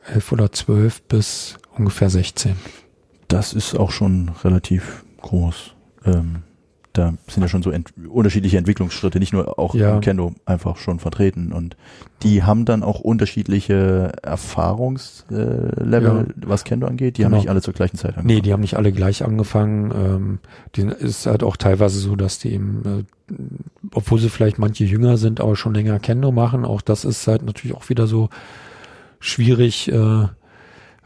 [0.06, 2.56] elf oder zwölf bis ungefähr 16.
[3.27, 5.75] Das ist auch schon relativ groß.
[6.06, 6.43] Ähm,
[6.93, 9.95] da sind ja schon so ent unterschiedliche Entwicklungsschritte, nicht nur auch Ja.
[9.95, 11.51] im Kendo einfach schon vertreten.
[11.51, 11.75] Und
[12.21, 17.17] die haben dann auch unterschiedliche Erfahrungslevel, äh, Level, was Kendo angeht.
[17.17, 17.41] Die haben Genau.
[17.41, 18.43] nicht alle zur gleichen Zeit Nee, angefangen.
[18.43, 19.91] die haben nicht alle gleich angefangen.
[19.91, 20.39] Ähm,
[20.75, 23.34] die ist halt auch teilweise so, dass die eben, äh,
[23.93, 26.63] obwohl sie vielleicht manche jünger sind, aber schon länger Kendo machen.
[26.63, 28.29] Auch das ist halt natürlich auch wieder so
[29.19, 30.23] schwierig, äh,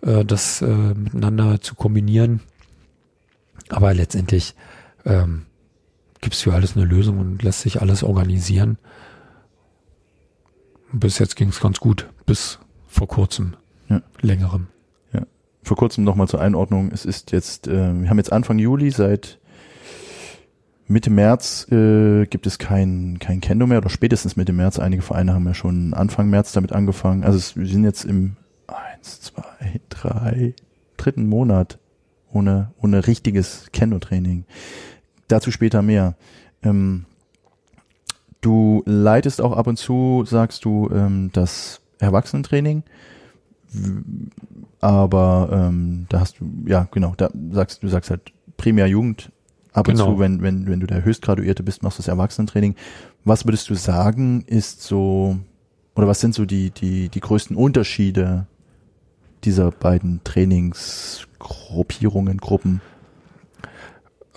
[0.01, 2.41] äh, das äh, miteinander zu kombinieren.
[3.69, 4.53] Aber letztendlich
[5.05, 5.43] ähm,
[6.21, 8.77] gibt es für alles eine Lösung und lässt sich alles organisieren.
[10.91, 13.55] Bis jetzt ging es ganz gut, bis vor kurzem,
[13.89, 14.01] Ja.
[14.21, 14.67] längerem.
[15.63, 16.91] Vor kurzem nochmal zur Einordnung.
[16.93, 19.37] Es ist jetzt, äh, wir haben jetzt Anfang Juli, seit
[20.87, 24.79] Mitte März äh, gibt es kein, kein Kendo mehr oder spätestens Mitte März.
[24.79, 27.25] Einige Vereine haben ja schon Anfang März damit angefangen.
[27.25, 30.55] Also es, wir sind jetzt im eins, zwei, drei,
[30.95, 31.79] dritten Monat
[32.31, 34.45] ohne, ohne richtiges Kendo-Training.
[35.27, 36.15] Dazu später mehr.
[36.63, 37.05] Ähm,
[38.41, 42.83] Du leitest auch ab und zu, sagst du, ähm, das Erwachsenentraining.
[44.79, 49.31] Aber ähm, da hast du, ja genau, da sagst du sagst halt primär Jugend.
[49.73, 50.13] Ab und Genau.
[50.13, 52.75] zu, wenn, wenn, wenn du der Höchstgraduierte bist, machst du das Erwachsenentraining.
[53.25, 55.37] Was würdest du sagen, ist so,
[55.95, 58.47] oder was sind so die, die, die größten Unterschiede
[59.43, 62.81] dieser beiden Trainingsgruppierungen, Gruppen?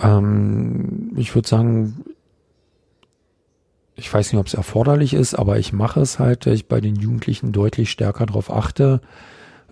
[0.00, 2.04] Ähm, ich würde sagen,
[3.96, 6.80] ich weiß nicht, ob es erforderlich ist, aber ich mache es halt, dass ich bei
[6.80, 9.00] den Jugendlichen deutlich stärker darauf achte,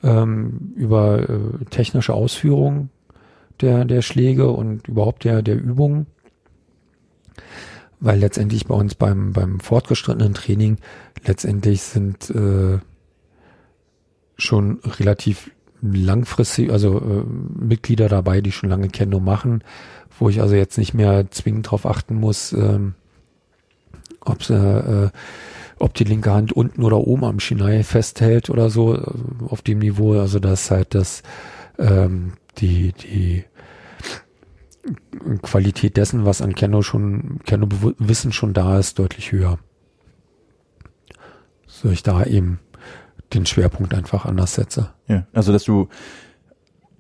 [0.02, 2.90] ähm, über äh, technische Ausführung
[3.60, 6.06] der, der Schläge und überhaupt der, der Übungen.
[8.00, 10.76] Weil letztendlich bei uns beim, beim fortgeschrittenen Training
[11.26, 12.78] letztendlich sind äh,
[14.36, 17.24] schon relativ langfristig, also äh,
[17.62, 19.62] Mitglieder dabei, die schon lange Kendo machen,
[20.18, 22.94] wo ich also jetzt nicht mehr zwingend darauf achten muss, ähm,
[24.20, 25.10] ob sie, äh,
[25.78, 29.04] ob die linke Hand unten oder oben am Shinai festhält oder so äh,
[29.48, 30.18] auf dem Niveau.
[30.18, 31.22] Also das ist halt das
[31.78, 33.44] ähm, die die
[35.42, 39.58] Qualität dessen, was an Kendo schon Kendo Wissen schon da ist, deutlich höher.
[41.66, 42.58] So ich da eben
[43.34, 44.90] den Schwerpunkt einfach anders setze.
[45.06, 45.88] Ja, also dass du,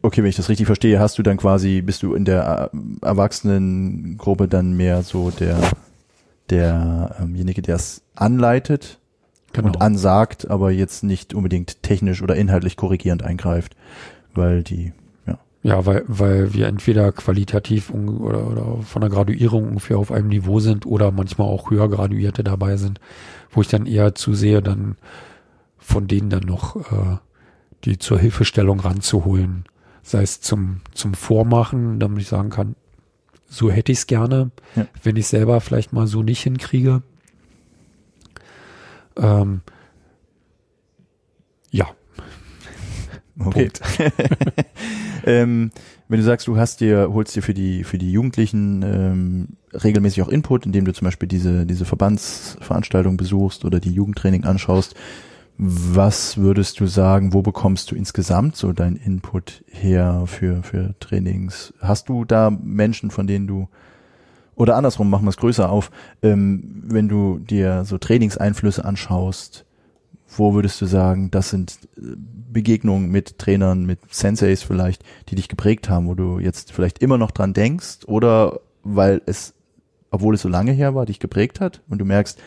[0.02, 3.06] okay, wenn ich das richtig verstehe, hast du dann quasi, bist du in der äh,
[3.06, 5.56] Erwachsenengruppe dann mehr so der
[6.50, 8.98] derjenige, der es anleitet
[9.54, 9.68] Genau.
[9.68, 13.76] und ansagt, aber jetzt nicht unbedingt technisch oder inhaltlich korrigierend eingreift,
[14.34, 14.92] weil die,
[15.26, 20.28] ja, Ja, weil, weil wir entweder qualitativ oder, oder von der Graduierung ungefähr auf einem
[20.28, 23.00] Niveau sind oder manchmal auch höher Graduierte dabei sind,
[23.50, 24.96] wo ich dann eher zusehe, dann
[25.88, 27.16] von denen dann noch äh,
[27.84, 29.64] die zur Hilfestellung ranzuholen.
[30.02, 32.76] Sei es zum, zum Vormachen, damit ich sagen kann,
[33.48, 34.86] so hätte ich es gerne, Ja.
[35.02, 37.02] wenn ich selber vielleicht mal so nicht hinkriege.
[39.16, 39.62] Ähm,
[41.70, 41.88] ja,
[43.42, 43.70] okay.
[45.24, 45.70] ähm,
[46.08, 50.22] wenn du sagst, du hast dir, holst dir für die, für die Jugendlichen ähm, regelmäßig
[50.22, 54.94] auch Input, indem du zum Beispiel diese, diese Verbandsveranstaltung besuchst oder die Jugendtraining anschaust,
[55.58, 61.74] was würdest du sagen, wo bekommst du insgesamt so deinen Input her für, für Trainings?
[61.80, 63.68] Hast du da Menschen, von denen du,
[64.54, 65.90] oder andersrum, machen wir es größer auf,
[66.22, 69.64] ähm, wenn du dir so Trainingseinflüsse anschaust,
[70.36, 72.02] wo würdest du sagen, das sind äh,
[72.52, 77.18] Begegnungen mit Trainern, mit Senseis vielleicht, die dich geprägt haben, wo du jetzt vielleicht immer
[77.18, 79.54] noch dran denkst oder weil es,
[80.12, 82.38] obwohl es so lange her war, dich geprägt hat und du merkst,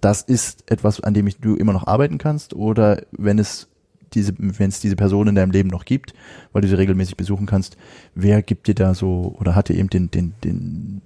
[0.00, 3.68] das ist etwas, an dem ich, du immer noch arbeiten kannst oder wenn es
[4.14, 6.14] diese, wenn es diese Person in deinem Leben noch gibt,
[6.52, 7.76] weil du sie regelmäßig besuchen kannst,
[8.14, 11.02] wer gibt dir da so oder hat dir eben den, den, den,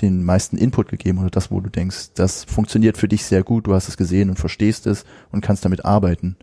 [0.00, 3.66] den meisten Input gegeben oder das, wo du denkst, das funktioniert für dich sehr gut,
[3.66, 6.36] du hast es gesehen und verstehst es und kannst damit arbeiten.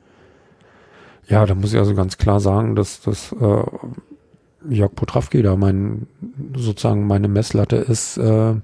[1.27, 3.63] Ja, da muss ich also ganz klar sagen, dass das äh,
[4.69, 6.07] Jörg Potrawski da mein
[6.55, 8.55] sozusagen meine Messlatte ist, äh,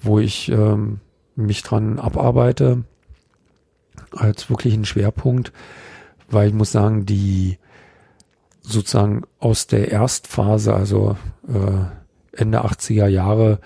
[0.00, 1.00] wo ich ähm,
[1.46, 2.84] mich dran abarbeite
[4.12, 5.52] als wirklichen Schwerpunkt,
[6.28, 7.58] weil ich muss sagen, die
[8.60, 11.16] sozusagen aus der Erstphase, also
[11.48, 13.60] äh, Ende 80er Jahre,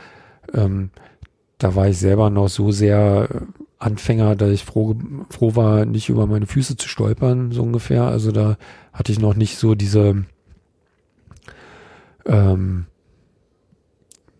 [0.55, 0.91] ähm,
[1.59, 3.29] da war ich selber noch so sehr
[3.79, 4.97] Anfänger, dass ich froh,
[5.31, 8.05] froh war, nicht über meine Füße zu stolpern, so ungefähr.
[8.05, 8.57] Also da
[8.93, 10.25] hatte ich noch nicht so diese
[12.25, 12.87] ähm,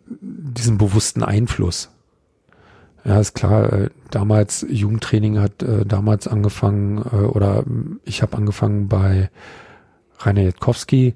[0.09, 1.91] diesen bewussten Einfluss.
[3.07, 7.65] Ja, ist klar, äh, damals Jugendtraining hat äh, damals angefangen äh, oder
[8.05, 9.31] ich habe angefangen bei
[10.19, 11.15] Rainer Jetkowski,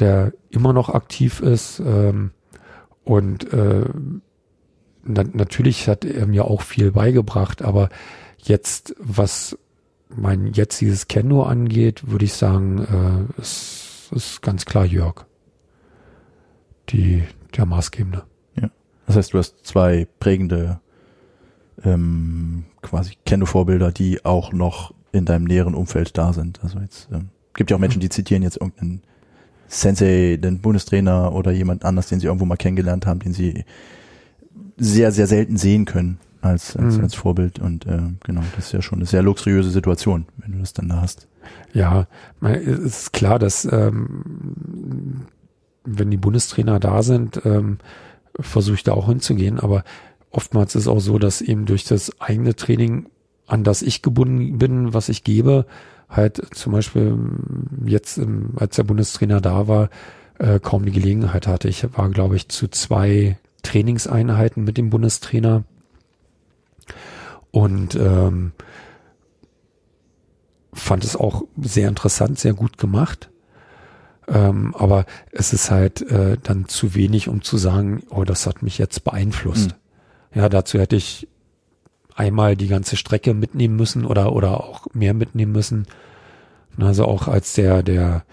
[0.00, 2.32] der immer noch aktiv ist ähm,
[3.04, 3.84] und äh,
[5.04, 7.90] na, natürlich hat er mir auch viel beigebracht, aber
[8.38, 9.56] jetzt, was
[10.08, 15.26] mein jetziges Kendo angeht, würde ich sagen, äh, ist, ist ganz klar Jörg.
[16.88, 17.22] Die,
[17.56, 18.24] der Maßgebende.
[19.06, 20.80] Das heißt, du hast zwei prägende
[21.84, 26.60] ähm, quasi Kendo-Vorbilder, die auch noch in deinem näheren Umfeld da sind.
[26.62, 29.02] Also jetzt ähm, gibt ja auch Menschen, die zitieren jetzt irgendeinen
[29.68, 33.64] Sensei, den Bundestrainer oder jemand anders, den sie irgendwo mal kennengelernt haben, den sie
[34.76, 37.04] sehr, sehr selten sehen können als, als, Mhm.
[37.04, 37.58] als Vorbild.
[37.58, 40.88] Und äh, genau, das ist ja schon eine sehr luxuriöse Situation, wenn du das dann
[40.88, 41.28] da hast.
[41.72, 42.06] Ja,
[42.42, 45.26] es ist klar, dass ähm,
[45.84, 47.78] wenn die Bundestrainer da sind, ähm,
[48.40, 49.84] versuche ich da auch hinzugehen, aber
[50.34, 53.08] oftmals ist es auch so, dass eben durch das eigene Training,
[53.46, 55.66] an das ich gebunden bin, was ich gebe,
[56.08, 57.18] halt zum Beispiel
[57.86, 58.20] jetzt,
[58.56, 59.90] als der Bundestrainer da war,
[60.38, 61.68] äh, kaum die Gelegenheit hatte.
[61.68, 65.64] Ich war, glaube ich, zu zwei Trainingseinheiten mit dem Bundestrainer.
[67.50, 68.52] und ähm,
[70.72, 73.30] fand es auch sehr interessant, sehr gut gemacht.
[74.26, 78.62] Ähm, aber es ist halt äh, dann zu wenig, um zu sagen, oh, das hat
[78.62, 79.68] mich jetzt beeinflusst.
[79.68, 79.83] Mhm.
[80.34, 81.28] Ja, dazu hätte ich
[82.14, 85.86] einmal die ganze Strecke mitnehmen müssen oder oder auch mehr mitnehmen müssen.
[86.78, 88.24] Also auch als der der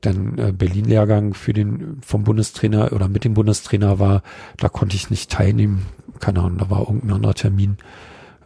[0.00, 4.22] dann äh, Berlin-Lehrgang für den vom Bundestrainer oder mit dem Bundestrainer war,
[4.56, 5.86] da konnte ich nicht teilnehmen.
[6.20, 7.76] Keine Ahnung, da war irgendein anderer Termin.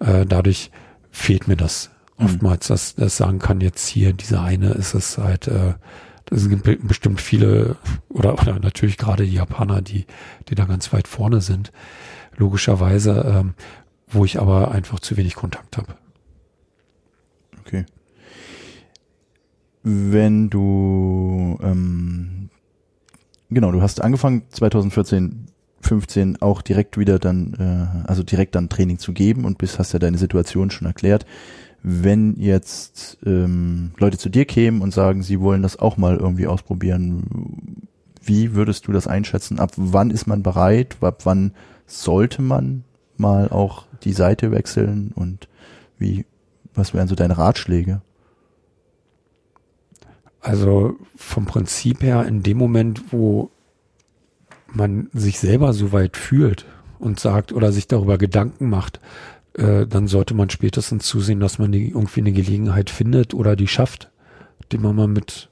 [0.00, 0.70] Äh, dadurch
[1.10, 2.26] fehlt mir das mhm.
[2.26, 5.74] oftmals, dass das sagen kann, jetzt hier dieser eine ist es halt, äh,
[6.26, 7.76] das sind bestimmt viele
[8.08, 10.06] oder, oder natürlich gerade die Japaner, die,
[10.48, 11.70] die da ganz weit vorne sind,
[12.36, 13.54] logischerweise, ähm,
[14.08, 15.94] wo ich aber einfach zu wenig Kontakt habe.
[17.60, 17.86] Okay.
[19.82, 22.50] Wenn du ähm,
[23.50, 25.46] genau, du hast angefangen 2014,
[25.80, 27.54] 15 auch direkt wieder dann,
[28.04, 31.26] äh, also direkt dann Training zu geben und bist hast ja deine Situation schon erklärt
[31.86, 36.46] wenn jetzt ähm, Leute zu dir kämen und sagen, sie wollen das auch mal irgendwie
[36.46, 37.86] ausprobieren,
[38.22, 39.60] wie würdest du das einschätzen?
[39.60, 40.96] Ab wann ist man bereit?
[41.02, 41.52] Ab wann
[41.86, 42.84] sollte man
[43.16, 45.12] mal auch die Seite wechseln?
[45.14, 45.48] Und
[45.98, 46.26] wie,
[46.74, 48.02] was wären so deine Ratschläge?
[50.40, 53.50] Also vom Prinzip her, in dem Moment, wo
[54.68, 56.66] man sich selber so weit fühlt
[56.98, 59.00] und sagt oder sich darüber Gedanken macht,
[59.54, 63.68] äh, dann sollte man spätestens zusehen, dass man die, irgendwie eine Gelegenheit findet oder die
[63.68, 64.10] schafft,
[64.72, 65.48] die man mal mit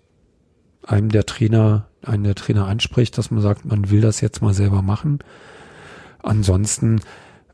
[0.83, 4.55] einem der Trainer, einen der Trainer anspricht, dass man sagt, man will das jetzt mal
[4.55, 5.21] selber machen.
[6.23, 7.01] Ansonsten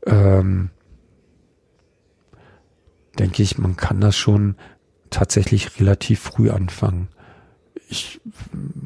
[0.05, 0.69] ähm,
[3.17, 4.55] denke ich, man kann das schon
[5.09, 7.09] tatsächlich relativ früh anfangen.
[7.89, 8.21] Ich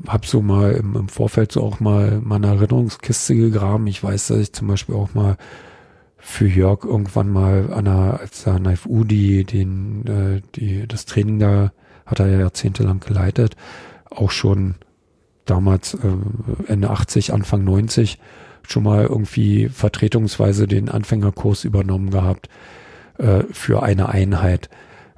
[0.07, 3.87] habe so mal im, im Vorfeld so auch mal meine Erinnerungskiste gegraben.
[3.87, 5.37] Ich weiß, dass ich zum Beispiel auch mal
[6.17, 11.05] für Jörg irgendwann mal an der, als er Knife U die, den, äh, die, das
[11.05, 11.73] Training da
[12.05, 13.55] hat er ja jahrzehntelang geleitet,
[14.09, 14.75] auch schon
[15.45, 15.97] damals äh,
[16.67, 18.19] Ende 80, Anfang 90
[18.67, 22.49] schon mal irgendwie vertretungsweise den Anfängerkurs übernommen gehabt
[23.17, 24.69] äh, für eine Einheit.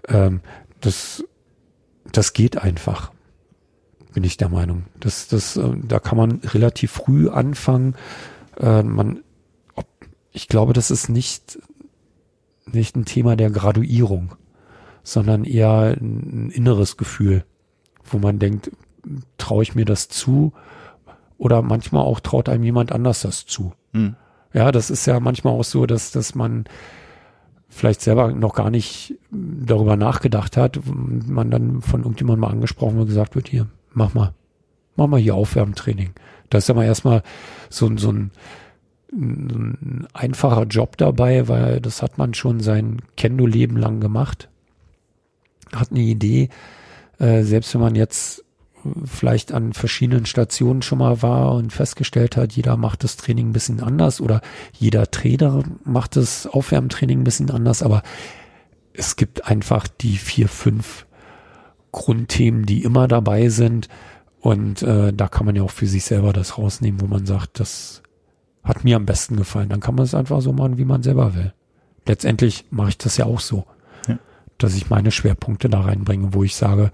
[0.08, 0.42] Ähm,
[0.82, 1.24] das,
[2.12, 3.12] das geht einfach,
[4.14, 4.86] bin ich der Meinung.
[5.00, 7.96] Das, das, äh, da kann man relativ früh anfangen.
[8.60, 9.20] Äh, man
[10.36, 11.60] ich glaube, das ist nicht,
[12.66, 14.36] nicht ein Thema der Graduierung,
[15.02, 17.46] sondern eher ein inneres Gefühl,
[18.04, 18.70] wo man denkt,
[19.38, 20.52] traue ich mir das zu?
[21.38, 23.74] Oder manchmal auch traut einem jemand anders das zu.
[23.94, 24.16] Hm.
[24.54, 26.66] Ja, das ist ja manchmal auch so, dass, dass man
[27.68, 33.08] vielleicht selber noch gar nicht darüber nachgedacht hat, man dann von irgendjemandem mal angesprochen und
[33.08, 34.34] gesagt wird, hier, mach mal,
[34.96, 36.12] mach mal hier Aufwärmtraining.
[36.50, 37.22] Das ist ja mal erstmal
[37.70, 38.32] so, so ein,
[39.12, 44.48] ein einfacher Job dabei, weil das hat man schon sein Kendo-Leben lang gemacht.
[45.76, 46.48] Hat eine Idee,
[47.20, 48.45] äh, selbst wenn man jetzt
[49.06, 53.54] vielleicht an verschiedenen Stationen schon mal war und festgestellt hat, jeder macht das Training ein
[53.54, 54.42] bisschen anders oder
[54.74, 58.04] jeder Trainer macht das Aufwärmtraining ein bisschen anders, aber
[58.94, 61.06] es gibt einfach die vier, fünf
[61.92, 63.88] Grundthemen, die immer dabei sind
[64.46, 67.60] und äh, da kann man ja auch für sich selber das rausnehmen, wo man sagt,
[67.60, 68.04] das
[68.64, 69.70] hat mir am besten gefallen.
[69.70, 71.54] Dann kann man es einfach so machen, wie man selber will.
[72.06, 73.66] Letztendlich mache ich das ja auch so,
[74.08, 74.20] ja.
[74.58, 76.92] dass ich meine Schwerpunkte da reinbringe, wo ich sage,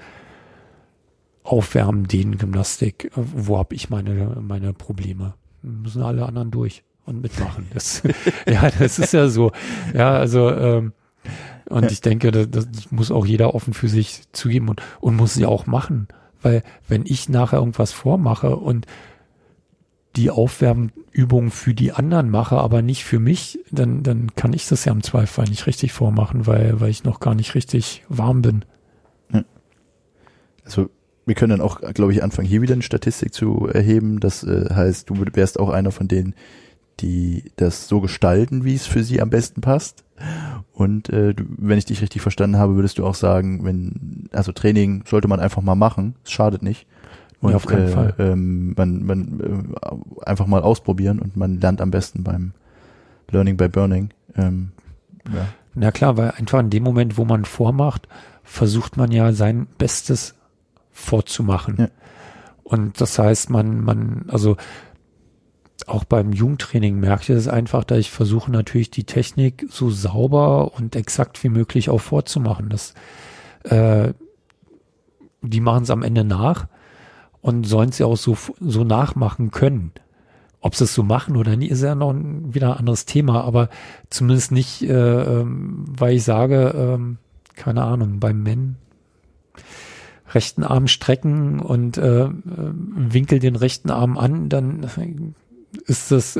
[1.43, 5.33] Aufwärmen, Dehnen, Gymnastik, wo habe ich meine, meine Probleme?
[5.61, 7.67] Müssen alle anderen durch und mitmachen.
[7.73, 8.03] Das,
[8.47, 9.51] ja, das ist ja so.
[9.93, 10.93] Ja, also ähm,
[11.69, 15.33] und ich denke, das, das muss auch jeder offen für sich zugeben und, und muss
[15.33, 16.07] sie auch machen.
[16.41, 18.85] Weil wenn ich nachher irgendwas vormache und
[20.15, 24.83] die Aufwärmübung für die anderen mache, aber nicht für mich, dann, dann kann ich das
[24.85, 28.65] ja im Zweifel nicht richtig vormachen, weil, weil ich noch gar nicht richtig warm bin.
[30.63, 30.89] Also
[31.31, 34.19] wir können dann auch, glaube ich, anfangen, hier wieder eine Statistik zu erheben.
[34.19, 36.35] Das äh, heißt, du wärst auch einer von denen,
[36.99, 40.03] die das so gestalten, wie es für sie am besten passt.
[40.73, 44.51] Und äh, du, wenn ich dich richtig verstanden habe, würdest du auch sagen, wenn, also
[44.51, 46.85] Training sollte man einfach mal machen, es schadet nicht.
[47.39, 48.13] Und, ja, auf keinen äh, Fall.
[48.19, 52.51] Ähm, man, man äh, einfach mal ausprobieren und man lernt am besten beim
[53.29, 54.09] Learning by Burning.
[54.35, 54.71] Ähm,
[55.33, 55.47] ja.
[55.75, 58.09] Na klar, weil einfach in dem Moment, wo man vormacht,
[58.43, 60.35] versucht man ja sein Bestes
[60.91, 61.75] vorzumachen.
[61.77, 61.87] Ja.
[62.63, 64.55] Und das heißt, man, man, also
[65.87, 70.73] auch beim Jugendtraining merke ich es einfach, dass ich versuche natürlich die Technik so sauber
[70.75, 72.69] und exakt wie möglich auch vorzumachen.
[72.69, 72.93] Das,
[73.63, 74.13] äh,
[75.41, 76.67] die machen es am Ende nach
[77.41, 79.91] und sollen es ja auch so, so nachmachen können.
[80.61, 83.43] ob sie es so machen oder nie, ist ja noch ein, wieder ein anderes Thema,
[83.43, 83.69] aber
[84.09, 87.17] zumindest nicht, äh, ähm, weil ich sage, ähm,
[87.55, 88.75] keine Ahnung, beim Men
[90.33, 94.87] rechten Arm strecken und äh, äh, winkel den rechten Arm an, dann
[95.85, 96.33] ist das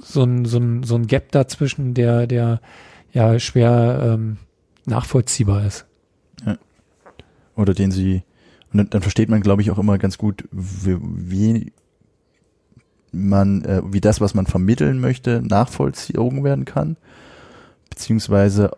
[0.00, 2.60] so ein, so ein, so ein Gap dazwischen, der, der
[3.12, 4.38] ja schwer ähm,
[4.86, 5.86] nachvollziehbar ist.
[7.54, 8.22] Oder den sie,
[8.72, 11.72] und dann, dann versteht man, glaube ich, auch immer ganz gut, wie, wie
[13.12, 16.96] man, äh, wie das, was man vermitteln möchte, nachvollzogen werden kann.
[17.90, 18.70] Beziehungsweise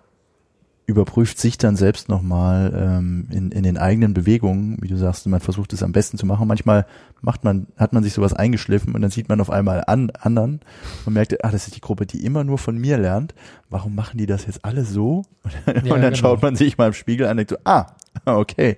[0.87, 5.41] überprüft sich dann selbst nochmal ähm, in, in den eigenen Bewegungen, wie du sagst, man
[5.41, 6.47] versucht es am besten zu machen.
[6.47, 6.87] Manchmal
[7.23, 10.61] macht man, hat man sich sowas eingeschliffen und dann sieht man auf einmal an anderen
[11.07, 13.35] und merkt, ah, das ist die Gruppe, die immer nur von mir lernt.
[13.71, 15.23] Warum machen die das jetzt alle so?
[15.67, 16.15] Und, Ja, dann genau.
[16.17, 17.87] schaut man sich mal im Spiegel an und denkt so, ah,
[18.27, 18.77] okay,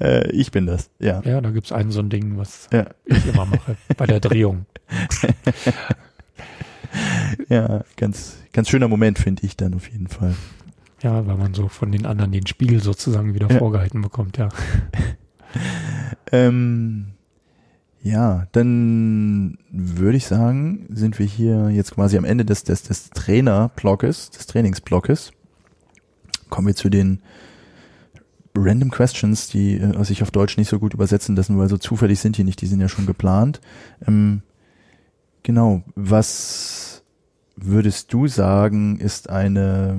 [0.00, 0.90] äh, ich bin das.
[0.98, 1.20] Ja.
[1.22, 2.86] Ja, da gibt's ein so ein Ding, was Ja.
[3.04, 4.64] ich immer mache bei der Drehung.
[7.48, 10.34] Ja, ganz, ganz schöner Moment, finde ich dann auf jeden Fall.
[11.06, 13.58] Ja, weil man so von den anderen den Spiegel sozusagen wieder Ja.
[13.58, 14.48] vorgehalten bekommt, ja.
[16.32, 17.12] Ähm,
[18.02, 23.10] ja, dann würde ich sagen, sind wir hier jetzt quasi am Ende des, des, des
[23.10, 25.30] Trainerblockes, des Trainingsblockes.
[26.50, 27.20] Kommen wir zu den
[28.56, 32.18] Random Questions, die äh, sich auf Deutsch nicht so gut übersetzen lassen, weil so zufällig
[32.18, 33.60] sind die nicht, die sind ja schon geplant.
[34.06, 34.42] Ähm,
[35.44, 36.95] genau, was
[37.56, 39.98] würdest du sagen, ist eine,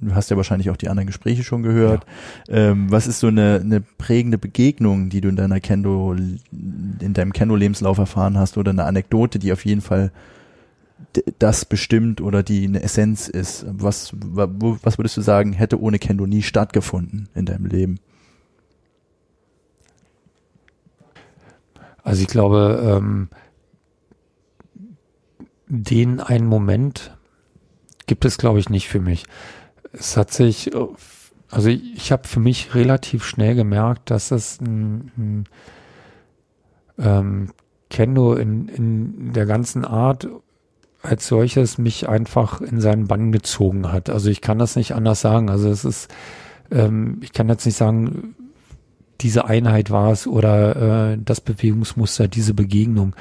[0.00, 2.04] du hast ja wahrscheinlich auch die anderen Gespräche schon gehört,
[2.48, 7.32] ähm, was ist so eine, eine prägende Begegnung, die du in deiner Kendo, in deinem
[7.32, 10.12] Kendo-Lebenslauf erfahren hast oder eine Anekdote, die auf jeden Fall
[11.38, 13.64] das bestimmt oder die eine Essenz ist?
[13.66, 17.98] Was, was würdest du sagen, hätte ohne Kendo nie stattgefunden in deinem Leben?
[22.02, 23.28] Also ich glaube, ähm,
[25.70, 27.16] den einen Moment
[28.06, 29.24] gibt es, glaube ich, nicht für mich.
[29.92, 30.72] Es hat sich,
[31.50, 35.44] also ich, ich habe für mich relativ schnell gemerkt, dass es ein, ein
[36.98, 37.52] ähm,
[37.88, 40.28] Kendo in, in der ganzen Art
[41.02, 44.10] als solches mich einfach in seinen Bann gezogen hat.
[44.10, 45.48] Also ich kann das nicht anders sagen.
[45.48, 46.12] Also es ist,
[46.70, 48.34] ähm, ich kann jetzt nicht sagen,
[49.20, 53.14] diese Einheit war es oder äh, das Bewegungsmuster, diese Begegnung.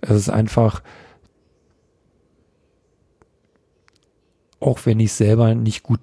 [0.00, 0.82] Es ist einfach,
[4.62, 6.00] auch wenn ich selber nicht gut,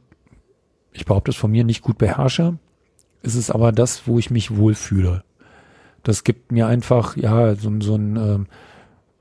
[0.92, 2.58] ich behaupte es von mir, nicht gut beherrsche,
[3.22, 5.24] ist es aber das, wo ich mich wohlfühle.
[6.04, 8.48] Das gibt mir einfach, ja, so, so ein, ähm,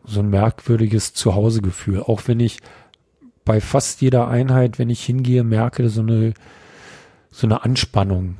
[0.05, 2.03] so ein merkwürdiges Zuhausegefühl.
[2.03, 2.59] Auch wenn ich
[3.45, 6.35] bei fast jeder Einheit, wenn ich hingehe, merke so eine,
[7.31, 8.39] so eine Anspannung.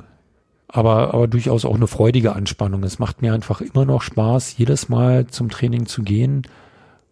[0.67, 2.83] Aber, aber durchaus auch eine freudige Anspannung.
[2.83, 6.43] Es macht mir einfach immer noch Spaß, jedes Mal zum Training zu gehen.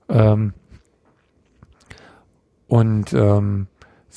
[0.09, 0.53] Ähm,
[2.67, 3.67] und ähm,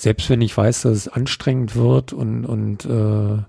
[0.00, 3.42] selbst wenn ich weiß, dass es anstrengend wird und, und äh,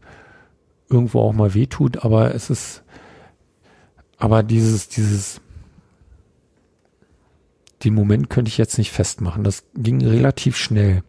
[0.90, 2.84] irgendwo auch mal wehtut, aber es ist,
[4.18, 5.40] aber dieses, dieses,
[7.86, 9.46] den Moment könnte ich jetzt nicht festmachen.
[9.46, 11.04] Das ging relativ schnell.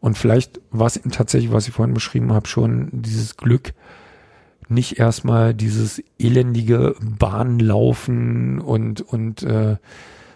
[0.00, 3.74] Und vielleicht war es tatsächlich, was ich vorhin beschrieben habe, schon dieses Glück,
[4.68, 9.76] nicht erstmal dieses elendige Bahnlaufen und, und äh,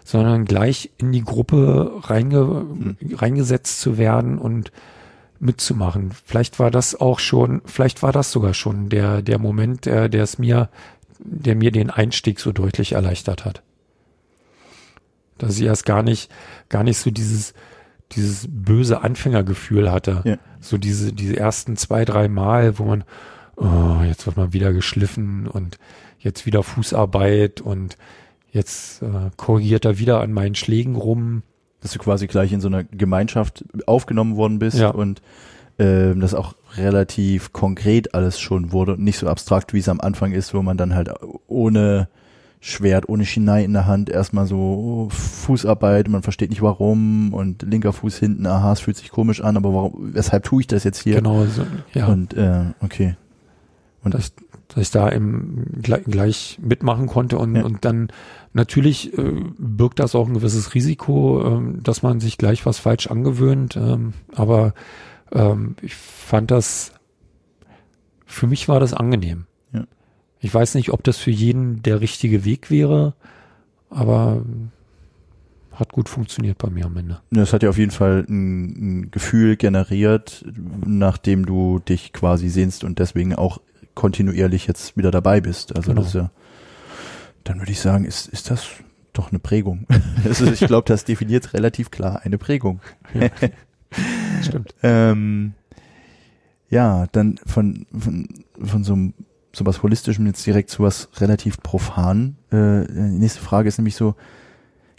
[0.09, 2.65] sondern gleich in die Gruppe reinge,
[3.13, 4.71] reingesetzt zu werden und
[5.39, 6.13] mitzumachen.
[6.25, 10.23] Vielleicht war das auch schon, vielleicht war das sogar schon der, der Moment, der, der
[10.23, 10.69] es mir,
[11.19, 13.61] der mir den Einstieg so deutlich erleichtert hat.
[15.37, 16.31] Dass ich erst gar nicht,
[16.69, 17.53] gar nicht so dieses,
[18.13, 20.23] dieses böse Anfängergefühl hatte.
[20.25, 20.37] Ja.
[20.59, 23.03] So diese, diese ersten zwei, drei Mal, wo man,
[23.57, 25.77] oh, jetzt wird man wieder geschliffen und
[26.17, 27.95] jetzt wieder Fußarbeit und
[28.51, 31.43] jetzt äh, korrigiert er wieder an meinen Schlägen rum.
[31.81, 34.89] Dass du quasi gleich in so einer Gemeinschaft aufgenommen worden bist Ja.
[34.89, 35.21] und
[35.77, 40.01] ähm, das auch relativ konkret alles schon wurde und nicht so abstrakt, wie es am
[40.01, 41.09] Anfang ist, wo man dann halt
[41.47, 42.09] ohne
[42.59, 47.93] Schwert, ohne Shinai in der Hand erstmal so Fußarbeit, man versteht nicht warum und linker
[47.93, 51.01] Fuß hinten, aha, es fühlt sich komisch an, aber warum, weshalb tue ich das jetzt
[51.01, 51.15] hier?
[51.15, 52.07] Genau, so, ja.
[52.07, 53.15] Und äh, okay.
[54.03, 54.33] Und dass,
[54.69, 57.63] dass ich da im, gleich, gleich mitmachen konnte und, Ja.
[57.65, 58.09] und dann
[58.53, 63.07] natürlich äh, birgt das auch ein gewisses Risiko, ähm, dass man sich gleich was falsch
[63.07, 63.75] angewöhnt.
[63.75, 64.73] Ähm, aber
[65.31, 66.93] ähm, ich fand das,
[68.25, 69.45] für mich war das angenehm.
[69.73, 69.85] Ja.
[70.39, 73.15] Ich weiß nicht, ob das für jeden der richtige Weg wäre,
[73.89, 74.43] aber
[75.71, 77.21] hat gut funktioniert bei mir am Ende.
[77.31, 78.65] Das hat ja auf jeden Fall ein,
[79.01, 80.45] ein Gefühl generiert,
[80.85, 83.59] nachdem du dich quasi sehnst und deswegen auch
[83.99, 85.75] kontinuierlich jetzt wieder dabei bist.
[85.75, 86.01] Also Genau.
[86.01, 86.31] das ist ja,
[87.43, 88.67] dann würde ich sagen, ist, ist das
[89.13, 89.85] doch eine Prägung.
[90.25, 92.79] Also ich glaube, das definiert relativ klar eine Prägung.
[94.41, 94.73] Stimmt.
[94.83, 95.53] Ähm,
[96.69, 98.27] ja, dann von, von,
[98.63, 99.13] von so einem
[99.51, 102.37] sowas Holistischem jetzt direkt zu was relativ profan.
[102.51, 104.15] Äh, die nächste Frage ist nämlich so,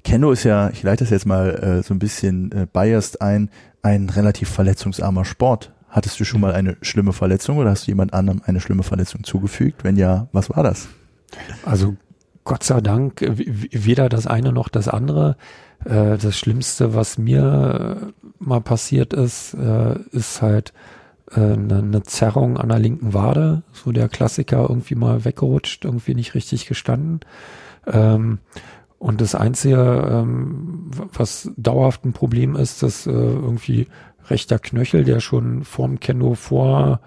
[0.05, 3.51] Kendo ist ja, ich leite das jetzt mal äh, so ein bisschen äh, biased ein,
[3.83, 5.73] ein relativ verletzungsarmer Sport.
[5.91, 9.25] Hattest du schon mal eine schlimme Verletzung oder hast du jemand anderem eine schlimme Verletzung
[9.25, 9.85] zugefügt?
[9.85, 10.89] Wenn ja, was war das?
[11.65, 11.97] Also
[12.45, 15.37] Gott sei Dank w- weder das eine noch das andere.
[15.85, 20.73] Äh, das Schlimmste, was mir äh, mal passiert ist, äh, ist halt
[21.33, 23.63] äh, eine, eine Zerrung an der linken Wade.
[23.73, 27.21] So der Klassiker irgendwie mal weggerutscht, irgendwie nicht richtig gestanden.
[27.87, 28.39] Ähm,
[28.99, 29.77] und das Einzige,
[30.11, 33.87] ähm, was dauerhaft ein Problem ist, dass äh, irgendwie
[34.31, 37.01] rechter Knöchel, der schon vorm Kendo vor,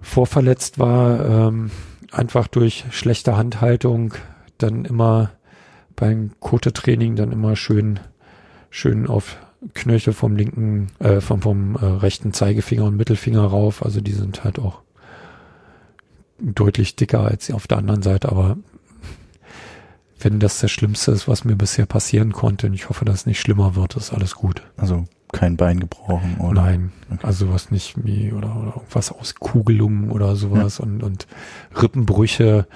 [0.00, 1.70] vorverletzt war, ähm,
[2.12, 4.14] einfach durch schlechte Handhaltung
[4.58, 5.30] dann immer
[5.96, 8.00] beim Kote-Training dann immer schön,
[8.70, 9.36] schön auf
[9.74, 13.84] Knöchel vom linken, äh, vom, vom äh, rechten Zeigefinger und Mittelfinger rauf.
[13.84, 14.82] Also die sind halt auch
[16.40, 18.56] deutlich dicker als auf der anderen Seite, aber
[20.20, 23.26] wenn das das Schlimmste ist, was mir bisher passieren konnte, und ich hoffe, dass es
[23.26, 24.62] nicht schlimmer wird, ist alles gut.
[24.76, 26.62] Also kein Bein gebrochen oder?
[26.62, 27.26] Nein, Okay.
[27.26, 31.26] also was nicht wie oder, oder irgendwas aus Kugelungen oder sowas und, und
[31.80, 32.66] Rippenbrüche.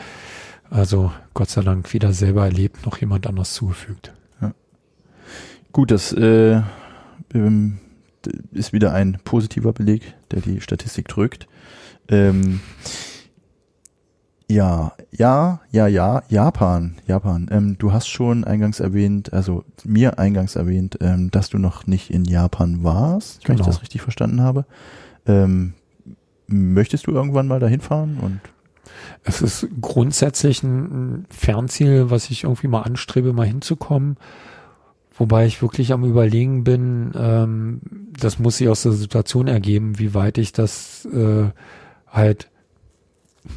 [0.70, 4.14] Also Gott sei Dank weder selber erlebt noch jemand anders zugefügt.
[5.72, 6.61] Gut, das äh,
[7.34, 7.78] ähm,
[8.53, 11.46] ist wieder ein positiver Beleg, der die Statistik drückt.
[12.09, 12.61] Ähm,
[14.53, 17.48] ja, ja, ja, ja, Japan, Japan.
[17.50, 22.11] Ähm, du hast schon eingangs erwähnt, also mir eingangs erwähnt, ähm, dass du noch nicht
[22.11, 23.70] in Japan warst, wenn ich Genau.
[23.70, 24.64] das richtig verstanden habe.
[25.26, 25.74] Ähm,
[26.46, 28.18] möchtest du irgendwann mal dahin fahren?
[28.20, 28.40] Und
[29.24, 34.16] Es ist grundsätzlich ein, ein Fernziel, was ich irgendwie mal anstrebe, mal hinzukommen.
[35.16, 37.80] Wobei ich wirklich am Überlegen bin, ähm,
[38.18, 41.50] das muss sich aus der Situation ergeben, wie weit ich das äh,
[42.09, 42.48] halt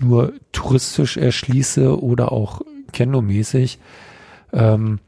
[0.01, 2.61] nur touristisch erschließe oder auch
[2.91, 3.79] kennomäßig.
[4.53, 4.99] Ähm,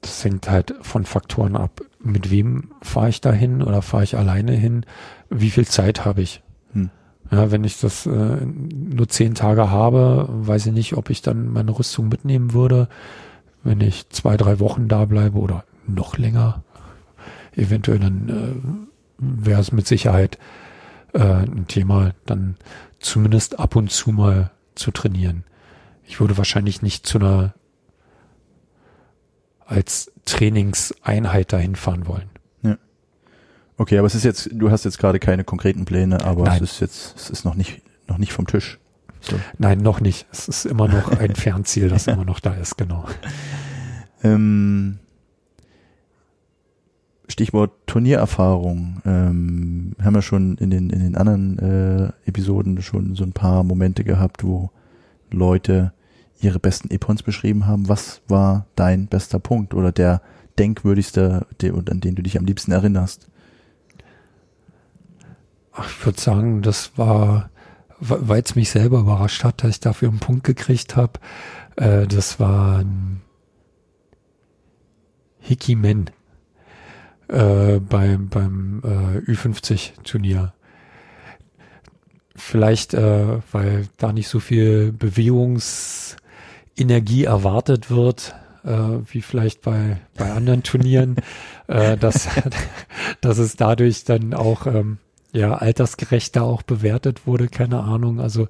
[0.00, 1.80] das hängt halt von Faktoren ab.
[2.00, 4.86] Mit wem fahre ich da hin oder fahre ich alleine hin?
[5.28, 6.42] Wie viel Zeit habe ich?
[6.72, 6.90] Hm.
[7.30, 11.52] Ja, wenn ich das äh, nur zehn Tage habe, weiß ich nicht, ob ich dann
[11.52, 12.88] meine Rüstung mitnehmen würde.
[13.64, 16.62] Wenn ich zwei, drei Wochen da bleibe oder noch länger,
[17.56, 20.38] eventuell dann äh, wäre es mit Sicherheit
[21.12, 22.56] äh, ein Thema, dann
[22.98, 25.44] zumindest ab und zu mal zu trainieren.
[26.04, 27.54] Ich würde wahrscheinlich nicht zu einer
[29.66, 32.30] als Trainingseinheit dahin fahren wollen.
[33.76, 36.62] okay, aber es ist jetzt, du hast jetzt gerade keine konkreten Pläne, aber Nein.
[36.62, 38.78] es ist jetzt, es ist noch nicht, noch nicht vom Tisch.
[39.20, 39.38] So.
[39.58, 40.26] Nein, noch nicht.
[40.32, 43.06] Es ist immer noch ein Fernziel, das immer noch da ist, genau.
[44.22, 44.98] Ähm,
[47.28, 49.02] Stichwort Turniererfahrung.
[49.04, 53.62] Ähm, haben wir schon in den, in den anderen äh, Episoden schon so ein paar
[53.62, 54.70] Momente gehabt, wo
[55.30, 55.92] Leute
[56.40, 57.88] ihre besten Epons beschrieben haben.
[57.88, 60.22] Was war dein bester Punkt oder der
[60.58, 63.28] denkwürdigste, der, an den du dich am liebsten erinnerst?
[65.72, 67.50] Ach, ich würde sagen, das war,
[68.00, 71.20] weil es mich selber überrascht hat, dass ich dafür einen Punkt gekriegt habe.
[71.76, 73.20] Äh, das war ein
[75.40, 76.10] Hickey-Men
[77.28, 80.52] äh, beim, beim äh, Ü50-Turnier.
[82.34, 90.32] Vielleicht, äh, weil da nicht so viel Bewegungsenergie erwartet wird, äh, wie vielleicht bei, bei
[90.32, 91.16] anderen Turnieren,
[91.66, 92.28] äh, dass,
[93.20, 94.98] dass es dadurch dann auch ähm,
[95.32, 98.20] ja, altersgerechter auch bewertet wurde, keine Ahnung.
[98.20, 98.48] Also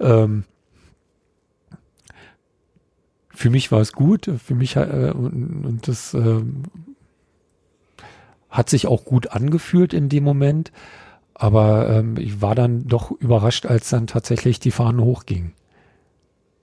[0.00, 0.44] ähm,
[3.30, 6.64] für mich war es gut, für mich äh, und, und das ähm,
[8.50, 10.72] hat sich auch gut angefühlt in dem Moment,
[11.34, 15.52] aber ähm, ich war dann doch überrascht, als dann tatsächlich die Fahnen hochgingen.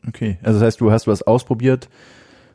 [0.08, 1.90] Okay, also das heißt, du hast was ausprobiert,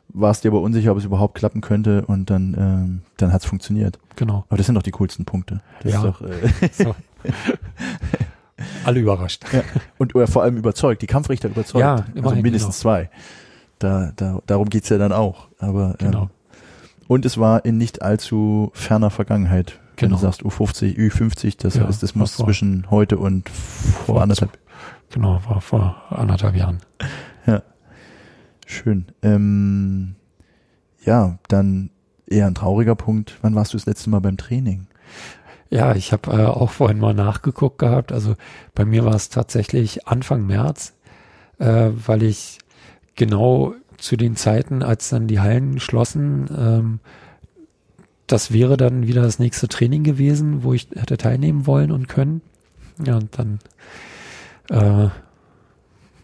[0.09, 3.47] warst dir aber unsicher, ob es überhaupt klappen könnte und dann, ähm, dann hat es
[3.47, 3.99] funktioniert.
[4.15, 4.45] Genau.
[4.47, 5.61] Aber das sind doch die coolsten Punkte.
[5.81, 5.99] Das Ja.
[5.99, 6.95] ist doch, äh, So.
[8.85, 9.43] Alle überrascht.
[9.51, 9.61] Ja.
[9.97, 11.81] Und oder vor allem überzeugt, die Kampfrichter überzeugt.
[11.81, 13.09] Ja, also immerhin, mindestens zwei.
[13.79, 15.47] Da, da, darum geht's ja dann auch.
[15.59, 16.23] Aber Genau.
[16.23, 16.29] ähm,
[17.13, 19.79] und es war in nicht allzu ferner Vergangenheit.
[19.97, 20.15] Wenn Genau.
[20.15, 24.57] du sagst U50, Ü50, das Ja, heißt, es muss zwischen heute und vor Vor- anderthalb.
[25.11, 26.79] Genau, war vor anderthalb Jahren.
[28.65, 29.05] Schön.
[29.21, 30.15] Ähm,
[31.05, 31.89] ja, dann
[32.25, 33.37] eher ein trauriger Punkt.
[33.41, 34.87] Wann warst du das letzte Mal beim Training?
[35.69, 38.11] Ja, ich habe äh, auch vorhin mal nachgeguckt gehabt.
[38.11, 38.35] Also
[38.73, 40.93] bei mir war es tatsächlich Anfang März,
[41.59, 42.59] äh, weil ich
[43.15, 46.99] genau zu den Zeiten, als dann die Hallen schlossen, ähm,
[48.27, 52.41] das wäre dann wieder das nächste Training gewesen, wo ich hätte teilnehmen wollen und können.
[53.05, 53.59] Ja, und dann
[54.69, 55.09] äh,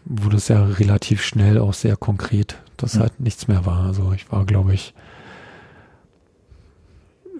[0.04, 3.00] wurde es ja relativ schnell auch sehr konkret, dass Ja.
[3.00, 3.86] halt nichts mehr war.
[3.86, 4.92] Also ich war, glaube ich,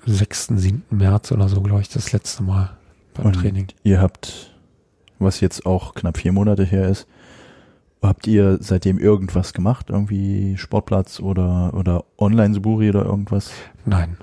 [0.07, 0.83] 6., 7.
[0.91, 2.71] März oder so, glaube ich, das letzte Mal
[3.15, 3.67] beim Und Training.
[3.83, 4.55] Ihr habt,
[5.19, 7.07] was jetzt auch knapp vier Monate her ist,
[8.03, 9.91] habt ihr seitdem irgendwas gemacht?
[9.91, 13.51] Irgendwie Sportplatz oder, oder Online-Suburi oder irgendwas?
[13.85, 14.17] Nein,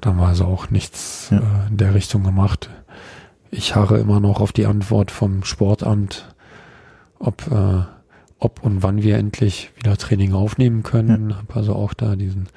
[0.00, 1.38] da wir also auch nichts Ja.
[1.38, 2.70] äh, in der Richtung gemacht.
[3.50, 6.34] Ich harre immer noch auf die Antwort vom Sportamt,
[7.18, 7.82] ob, äh,
[8.38, 11.36] ob und wann wir endlich wieder Training aufnehmen können.
[11.36, 12.48] Hab also auch da diesen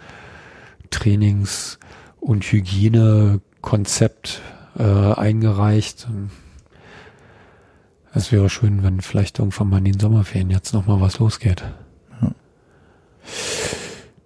[0.89, 1.77] Trainings-
[2.19, 4.41] und Hygienekonzept
[4.77, 4.83] äh,
[5.13, 6.07] eingereicht.
[8.17, 11.63] Es wäre schön, wenn vielleicht irgendwann mal in den Sommerferien jetzt nochmal was losgeht.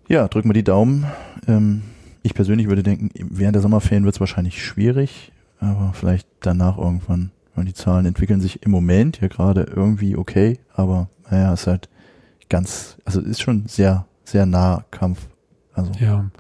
[0.08, 1.08] Ja, drück mal die Daumen.
[1.46, 1.82] Ähm,
[2.24, 7.32] ich persönlich würde denken, während der Sommerferien wird es wahrscheinlich schwierig, aber vielleicht danach irgendwann.
[7.54, 11.89] Weil die Zahlen entwickeln sich im Moment ja gerade irgendwie okay, aber naja, ist halt
[12.48, 15.28] ganz, also ist schon sehr, sehr nah Kampf.
[15.74, 16.32] Also Ja,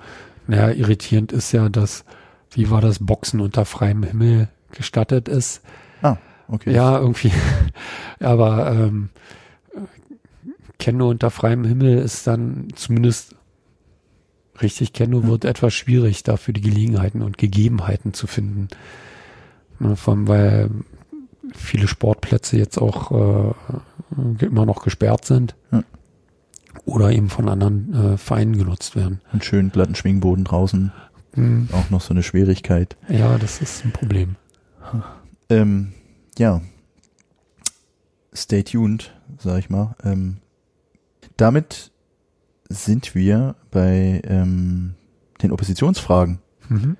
[0.47, 2.05] naja, irritierend ist ja, dass,
[2.51, 5.61] wie war das, Boxen unter freiem Himmel gestattet ist.
[6.47, 6.73] Okay.
[6.73, 7.31] Ja, irgendwie.
[8.19, 9.09] Aber ähm,
[10.79, 13.35] Kendo unter freiem Himmel ist dann zumindest
[14.61, 15.27] richtig Kendo Ja.
[15.27, 18.67] wird etwas schwierig, dafür die Gelegenheiten und Gegebenheiten zu finden.
[19.79, 20.69] Ne, vor allem, weil
[21.53, 25.55] viele Sportplätze jetzt auch äh, immer noch gesperrt sind.
[25.71, 25.83] Ja.
[26.85, 29.21] Oder eben von anderen äh, Vereinen genutzt werden.
[29.33, 30.91] Und schön glatten Schwingboden draußen.
[31.33, 31.69] Hm.
[31.73, 32.95] Auch noch so eine Schwierigkeit.
[33.09, 34.35] Ja, das ist ein Problem.
[35.49, 35.93] Ähm,
[36.37, 36.61] ja.
[38.33, 39.95] Stay tuned, sag ich mal.
[40.03, 40.37] Ähm,
[41.37, 41.91] damit
[42.69, 44.95] sind wir bei ähm,
[45.41, 46.39] den Oppositionsfragen.
[46.69, 46.97] Mhm.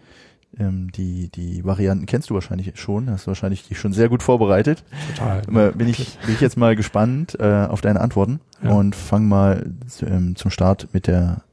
[0.60, 4.22] Ähm, die, die Varianten kennst du wahrscheinlich schon, hast du wahrscheinlich dich schon sehr gut
[4.22, 4.84] vorbereitet.
[5.16, 5.72] Total.
[5.72, 8.72] Bin ich, bin ich jetzt mal gespannt äh, auf deine Antworten Ja.
[8.72, 11.44] und fang mal zu, ähm, zum Start mit der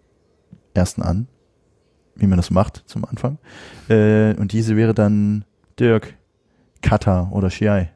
[0.74, 1.28] ersten an,
[2.16, 3.38] wie man das macht zum Anfang.
[3.88, 5.44] Äh, und diese wäre dann
[5.78, 6.14] Dirk,
[6.82, 7.90] Kata oder Shiai.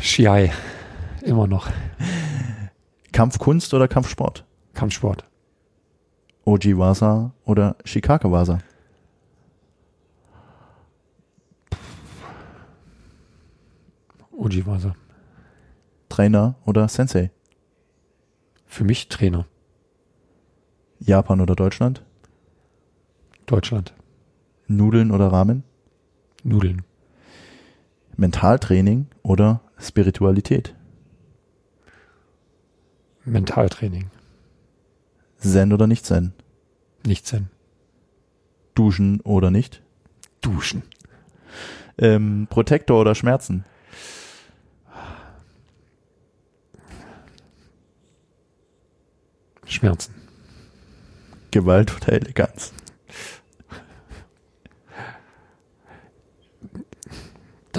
[0.00, 0.52] Shiai.
[1.22, 1.68] Immer noch.
[3.12, 4.44] Kampfkunst oder Kampfsport?
[4.74, 5.24] Kampfsport.
[6.44, 8.58] Ojiwasa oder Shikakewasa?
[14.32, 14.94] Ujiwasa.
[16.08, 17.30] Trainer oder Sensei?
[18.66, 19.46] Für mich Trainer.
[20.98, 22.02] Japan oder Deutschland?
[23.46, 23.92] Deutschland.
[24.66, 25.64] Nudeln oder Ramen?
[26.44, 26.82] Nudeln.
[28.16, 30.74] Mentaltraining oder Spiritualität?
[33.24, 34.10] Mentaltraining.
[35.38, 36.32] Zen oder nicht Zen?
[37.06, 37.48] Nicht Zen.
[38.74, 39.82] Duschen oder nicht?
[40.40, 40.82] Duschen.
[41.98, 43.64] Ähm, Protektor oder Schmerzen?
[49.66, 50.14] Schmerzen.
[51.50, 52.72] Gewalt oder Eleganz?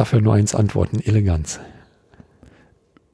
[0.02, 1.00] Dafür nur eins antworten.
[1.00, 1.60] Eleganz.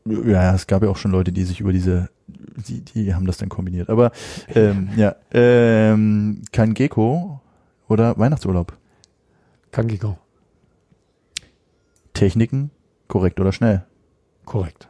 [0.06, 3.36] Ja, es gab ja auch schon Leute, die sich über diese, die, die haben das
[3.36, 3.90] dann kombiniert.
[3.90, 4.14] Aber
[4.56, 7.42] ähm, ja, ähm, kein Gecko
[7.90, 8.78] oder Weihnachtsurlaub?
[9.72, 10.18] Kangiko.
[12.14, 12.72] Techniken,
[13.10, 13.84] korrekt oder schnell?
[14.46, 14.88] Korrekt.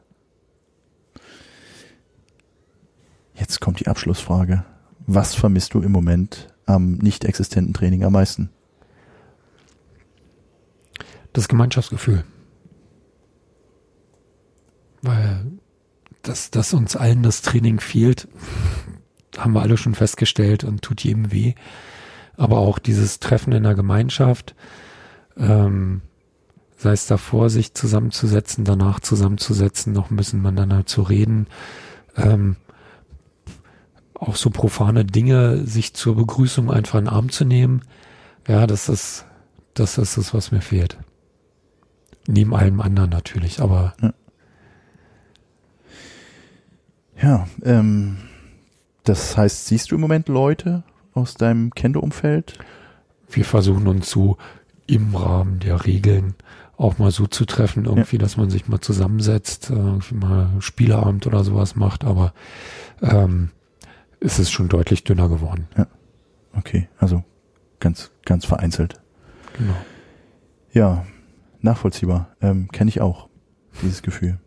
[3.34, 4.66] Jetzt kommt die Abschlussfrage.
[5.08, 8.52] Was vermisst du im Moment am nicht existenten Training am meisten?
[11.34, 12.24] Das Gemeinschaftsgefühl.
[15.02, 15.46] Weil
[16.28, 18.28] dass, dass uns allen das Training fehlt,
[19.38, 21.54] haben wir alle schon festgestellt und tut jedem weh.
[22.36, 24.56] Aber auch dieses Treffen in der Gemeinschaft,
[25.38, 26.02] ähm,
[26.78, 31.48] sei es davor, sich zusammenzusetzen, danach zusammenzusetzen, noch ein bisschen miteinander zu reden,
[32.16, 32.56] ähm,
[34.14, 37.82] auch so profane Dinge, sich zur Begrüßung einfach in den Arm zu nehmen,
[38.48, 39.26] ja, das ist,
[39.74, 40.98] das ist es, was mir fehlt.
[42.28, 43.94] Neben allem anderen natürlich, aber
[47.22, 48.18] Ja, ähm,
[49.04, 52.60] das heißt, siehst du im Moment Leute aus deinem Kendo-Umfeld?
[53.30, 54.38] wir versuchen uns so
[54.86, 56.36] im Rahmen der Regeln
[56.78, 61.26] auch mal so zu treffen, irgendwie, dass man sich mal zusammensetzt, äh, irgendwie mal Spieleabend
[61.28, 62.34] oder sowas macht, aber
[63.02, 63.50] ähm,
[64.20, 65.68] es ist schon deutlich dünner geworden.
[66.56, 67.24] Okay, also
[67.80, 69.02] ganz, ganz vereinzelt.
[69.58, 69.76] Genau.
[70.72, 71.06] Ja,
[71.62, 72.36] nachvollziehbar.
[72.42, 73.30] Ähm, Kenne ich auch,
[73.82, 74.40] dieses Gefühl.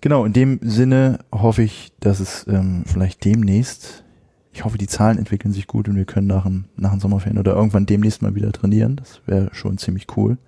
[0.00, 4.04] Genau, in dem Sinne hoffe ich, dass es ähm, vielleicht demnächst,
[4.52, 7.38] ich hoffe, die Zahlen entwickeln sich gut und wir können nach dem, nach dem Sommerferien
[7.38, 8.96] oder irgendwann demnächst mal wieder trainieren.
[8.96, 10.38] Das wäre schon ziemlich cool.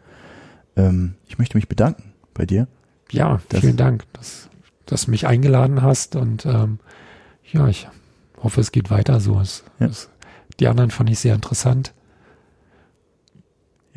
[0.76, 2.68] Ähm, ich möchte mich bedanken bei dir.
[3.10, 4.48] Ja, Das- vielen Dank, dass,
[4.86, 6.78] dass du mich eingeladen hast und ähm,
[7.50, 7.88] ja, ich
[8.42, 9.40] hoffe, es geht weiter so.
[9.40, 9.86] Es, Ja.
[9.86, 10.10] es,
[10.60, 11.94] die anderen fand ich sehr interessant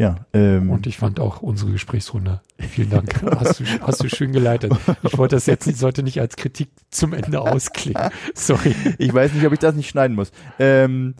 [0.01, 2.41] Ja, ähm, und ich fand auch unsere Gesprächsrunde.
[2.57, 3.21] Vielen Dank.
[3.21, 4.73] Hast du, hast du schön geleitet.
[5.03, 8.09] Ich wollte das jetzt nicht, sollte nicht als Kritik zum Ende ausklingen.
[8.33, 8.73] Sorry.
[8.97, 10.31] ich weiß nicht, ob ich das nicht schneiden muss.
[10.57, 11.13] Ähm,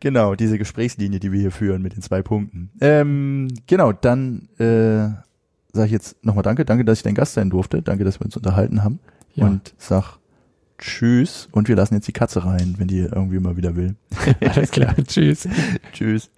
[0.00, 2.70] genau, diese Gesprächslinie, die wir hier führen mit den zwei Punkten.
[2.80, 5.14] Ähm, genau, dann äh,
[5.72, 6.64] sage ich jetzt nochmal Danke.
[6.64, 7.82] Danke, dass ich dein Gast sein durfte.
[7.82, 8.98] Danke, dass wir uns unterhalten haben.
[9.36, 9.46] Ja.
[9.46, 10.18] Und sag
[10.78, 11.48] Tschüss.
[11.52, 13.94] Und wir lassen jetzt die Katze rein, wenn die irgendwie mal wieder will.
[14.40, 14.92] Alles klar.
[15.06, 15.46] Tschüss.
[15.92, 16.30] Tschüss.